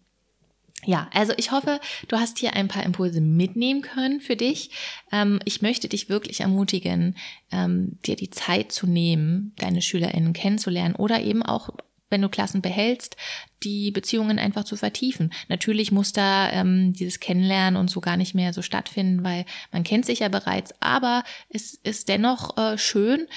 Ja, 0.83 1.09
also 1.13 1.31
ich 1.38 1.53
hoffe, 1.53 1.79
du 2.09 2.17
hast 2.17 2.38
hier 2.38 2.53
ein 2.53 2.67
paar 2.67 2.83
Impulse 2.83 3.21
mitnehmen 3.21 3.81
können 3.81 4.19
für 4.19 4.35
dich. 4.35 4.71
Ähm, 5.09 5.39
ich 5.45 5.62
möchte 5.62 5.88
dich 5.88 6.09
wirklich 6.09 6.41
ermutigen, 6.41 7.15
ähm, 7.49 7.97
dir 8.05 8.17
die 8.17 8.29
Zeit 8.29 8.73
zu 8.73 8.85
nehmen, 8.85 9.53
deine 9.55 9.81
SchülerInnen 9.81 10.33
kennenzulernen 10.33 10.95
oder 10.95 11.21
eben 11.21 11.43
auch 11.43 11.69
wenn 12.10 12.22
du 12.22 12.30
Klassen 12.30 12.62
behältst, 12.62 13.15
die 13.63 13.91
Beziehungen 13.91 14.39
einfach 14.39 14.63
zu 14.63 14.76
vertiefen. 14.76 15.32
Natürlich 15.48 15.91
muss 15.91 16.13
da 16.13 16.50
ähm, 16.52 16.93
dieses 16.93 17.19
Kennenlernen 17.19 17.80
und 17.80 17.89
so 17.89 18.02
gar 18.02 18.17
nicht 18.17 18.36
mehr 18.36 18.54
so 18.54 18.62
stattfinden, 18.62 19.24
weil 19.24 19.45
man 19.72 19.84
kennt 19.84 20.06
sich 20.06 20.19
ja 20.19 20.30
bereits, 20.30 20.74
aber 20.80 21.24
es 21.50 21.76
ist 21.84 22.10
dennoch 22.10 22.58
äh, 22.58 22.78
schön, 22.78 23.28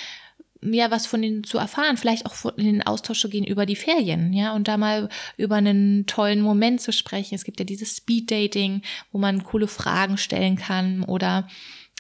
ja, 0.65 0.91
was 0.91 1.07
von 1.07 1.23
ihnen 1.23 1.43
zu 1.43 1.59
erfahren, 1.59 1.97
vielleicht 1.97 2.25
auch 2.25 2.57
in 2.57 2.67
den 2.67 2.83
Austausch 2.83 3.21
zu 3.21 3.29
gehen 3.29 3.45
über 3.45 3.67
die 3.67 3.77
Ferien, 3.77 4.33
ja, 4.33 4.55
und 4.55 4.69
da 4.69 4.77
mal 4.77 5.09
über 5.37 5.57
einen 5.57 6.07
tollen 6.07 6.41
Moment 6.41 6.81
zu 6.81 6.93
sprechen. 6.93 7.35
Es 7.35 7.45
gibt 7.45 7.59
ja 7.59 7.65
dieses 7.65 7.97
Speed 7.97 8.31
Dating, 8.31 8.83
wo 9.11 9.19
man 9.19 9.43
coole 9.43 9.67
Fragen 9.67 10.19
stellen 10.19 10.57
kann 10.57 11.03
oder 11.03 11.49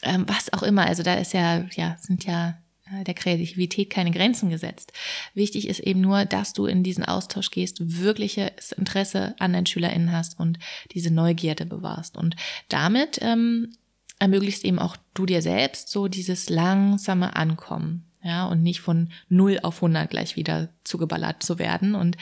ähm, 0.02 0.24
was 0.28 0.52
auch 0.52 0.62
immer. 0.62 0.86
Also 0.86 1.02
da 1.02 1.14
ist 1.14 1.32
ja, 1.32 1.64
ja, 1.74 1.96
sind 2.00 2.24
ja 2.24 2.61
der 3.06 3.14
Kreativität 3.14 3.90
keine 3.90 4.10
Grenzen 4.10 4.50
gesetzt. 4.50 4.92
Wichtig 5.34 5.68
ist 5.68 5.80
eben 5.80 6.00
nur, 6.00 6.24
dass 6.24 6.52
du 6.52 6.66
in 6.66 6.82
diesen 6.82 7.04
Austausch 7.04 7.50
gehst, 7.50 7.78
wirkliches 8.00 8.72
Interesse 8.72 9.34
an 9.38 9.52
deinen 9.52 9.66
SchülerInnen 9.66 10.12
hast 10.12 10.38
und 10.38 10.58
diese 10.92 11.12
Neugierde 11.12 11.66
bewahrst. 11.66 12.16
Und 12.16 12.36
damit 12.68 13.18
ähm, 13.22 13.72
ermöglichst 14.18 14.64
eben 14.64 14.78
auch 14.78 14.96
du 15.14 15.26
dir 15.26 15.42
selbst 15.42 15.90
so 15.90 16.08
dieses 16.08 16.48
langsame 16.48 17.34
Ankommen, 17.36 18.06
ja, 18.22 18.46
und 18.46 18.62
nicht 18.62 18.80
von 18.80 19.10
0 19.28 19.58
auf 19.62 19.76
100 19.76 20.08
gleich 20.08 20.36
wieder 20.36 20.68
zugeballert 20.84 21.42
zu 21.42 21.58
werden. 21.58 21.94
Und 21.94 22.16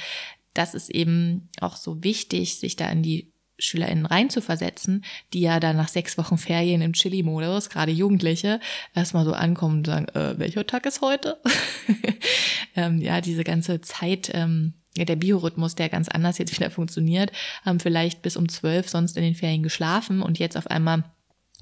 das 0.54 0.74
ist 0.74 0.88
eben 0.88 1.48
auch 1.60 1.76
so 1.76 2.02
wichtig, 2.02 2.58
sich 2.58 2.76
da 2.76 2.88
in 2.88 3.02
die 3.02 3.30
SchülerInnen 3.60 4.06
reinzuversetzen, 4.06 5.04
die 5.32 5.40
ja 5.40 5.60
dann 5.60 5.76
nach 5.76 5.88
sechs 5.88 6.18
Wochen 6.18 6.38
Ferien 6.38 6.82
im 6.82 6.92
Chili-Modus, 6.92 7.70
gerade 7.70 7.92
Jugendliche, 7.92 8.60
erstmal 8.94 9.24
so 9.24 9.32
ankommen 9.32 9.78
und 9.78 9.86
sagen, 9.86 10.08
äh, 10.08 10.38
welcher 10.38 10.66
Tag 10.66 10.86
ist 10.86 11.00
heute? 11.00 11.40
ähm, 12.76 13.00
ja, 13.00 13.20
diese 13.20 13.44
ganze 13.44 13.80
Zeit, 13.80 14.30
ähm, 14.34 14.74
der 14.96 15.16
Biorhythmus, 15.16 15.76
der 15.76 15.88
ganz 15.88 16.08
anders 16.08 16.38
jetzt 16.38 16.54
wieder 16.58 16.70
funktioniert, 16.70 17.30
haben 17.64 17.80
vielleicht 17.80 18.22
bis 18.22 18.36
um 18.36 18.48
zwölf 18.48 18.88
sonst 18.88 19.16
in 19.16 19.22
den 19.22 19.34
Ferien 19.34 19.62
geschlafen 19.62 20.20
und 20.22 20.38
jetzt 20.38 20.56
auf 20.56 20.66
einmal 20.66 21.04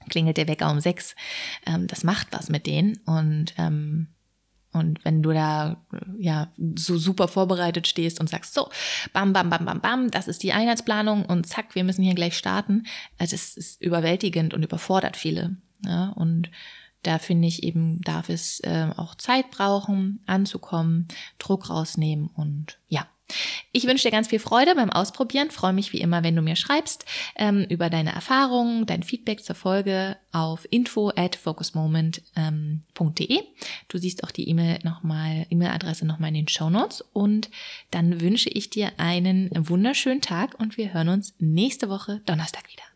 klingelt 0.08 0.38
der 0.38 0.48
Wecker 0.48 0.70
um 0.70 0.80
sechs. 0.80 1.14
Ähm, 1.66 1.86
das 1.86 2.04
macht 2.04 2.28
was 2.32 2.48
mit 2.48 2.66
denen 2.66 2.98
und 3.04 3.54
ähm, 3.58 4.08
und 4.72 5.04
wenn 5.04 5.22
du 5.22 5.32
da 5.32 5.84
ja 6.18 6.52
so 6.76 6.98
super 6.98 7.28
vorbereitet 7.28 7.86
stehst 7.86 8.20
und 8.20 8.28
sagst, 8.28 8.54
so, 8.54 8.68
bam, 9.12 9.32
bam, 9.32 9.50
bam, 9.50 9.64
bam, 9.64 9.80
bam, 9.80 10.10
das 10.10 10.28
ist 10.28 10.42
die 10.42 10.52
Einheitsplanung 10.52 11.24
und 11.24 11.46
zack, 11.46 11.74
wir 11.74 11.84
müssen 11.84 12.02
hier 12.02 12.14
gleich 12.14 12.36
starten, 12.36 12.84
also 13.18 13.34
es 13.34 13.56
ist 13.56 13.80
überwältigend 13.80 14.54
und 14.54 14.62
überfordert 14.62 15.16
viele. 15.16 15.56
Ja, 15.84 16.08
und 16.10 16.50
da 17.02 17.18
finde 17.18 17.46
ich 17.46 17.62
eben, 17.62 18.00
darf 18.02 18.28
es 18.28 18.60
äh, 18.60 18.90
auch 18.96 19.14
Zeit 19.14 19.50
brauchen, 19.50 20.20
anzukommen, 20.26 21.08
Druck 21.38 21.70
rausnehmen 21.70 22.26
und 22.26 22.78
ja, 22.88 23.06
ich 23.72 23.86
wünsche 23.86 24.08
dir 24.08 24.10
ganz 24.10 24.28
viel 24.28 24.38
Freude 24.38 24.74
beim 24.74 24.90
Ausprobieren. 24.90 25.50
Freue 25.50 25.72
mich 25.72 25.92
wie 25.92 26.00
immer, 26.00 26.22
wenn 26.22 26.36
du 26.36 26.42
mir 26.42 26.56
schreibst 26.56 27.04
ähm, 27.36 27.66
über 27.68 27.90
deine 27.90 28.12
Erfahrungen, 28.12 28.86
dein 28.86 29.02
Feedback 29.02 29.44
zur 29.44 29.54
Folge 29.54 30.16
auf 30.32 30.66
info 30.70 31.10
at 31.14 31.36
focusmoment.de. 31.36 32.22
Ähm, 32.36 33.42
du 33.88 33.98
siehst 33.98 34.24
auch 34.24 34.30
die 34.30 34.48
E-Mail 34.48 34.78
nochmal, 34.82 35.46
E-Mail-Adresse 35.50 36.06
nochmal 36.06 36.28
in 36.28 36.34
den 36.34 36.48
Show 36.48 36.70
Notes. 36.70 37.04
Und 37.12 37.50
dann 37.90 38.20
wünsche 38.20 38.48
ich 38.50 38.70
dir 38.70 38.92
einen 38.96 39.50
wunderschönen 39.52 40.20
Tag 40.20 40.58
und 40.58 40.76
wir 40.76 40.92
hören 40.92 41.08
uns 41.08 41.34
nächste 41.38 41.88
Woche 41.88 42.20
Donnerstag 42.26 42.70
wieder. 42.70 42.82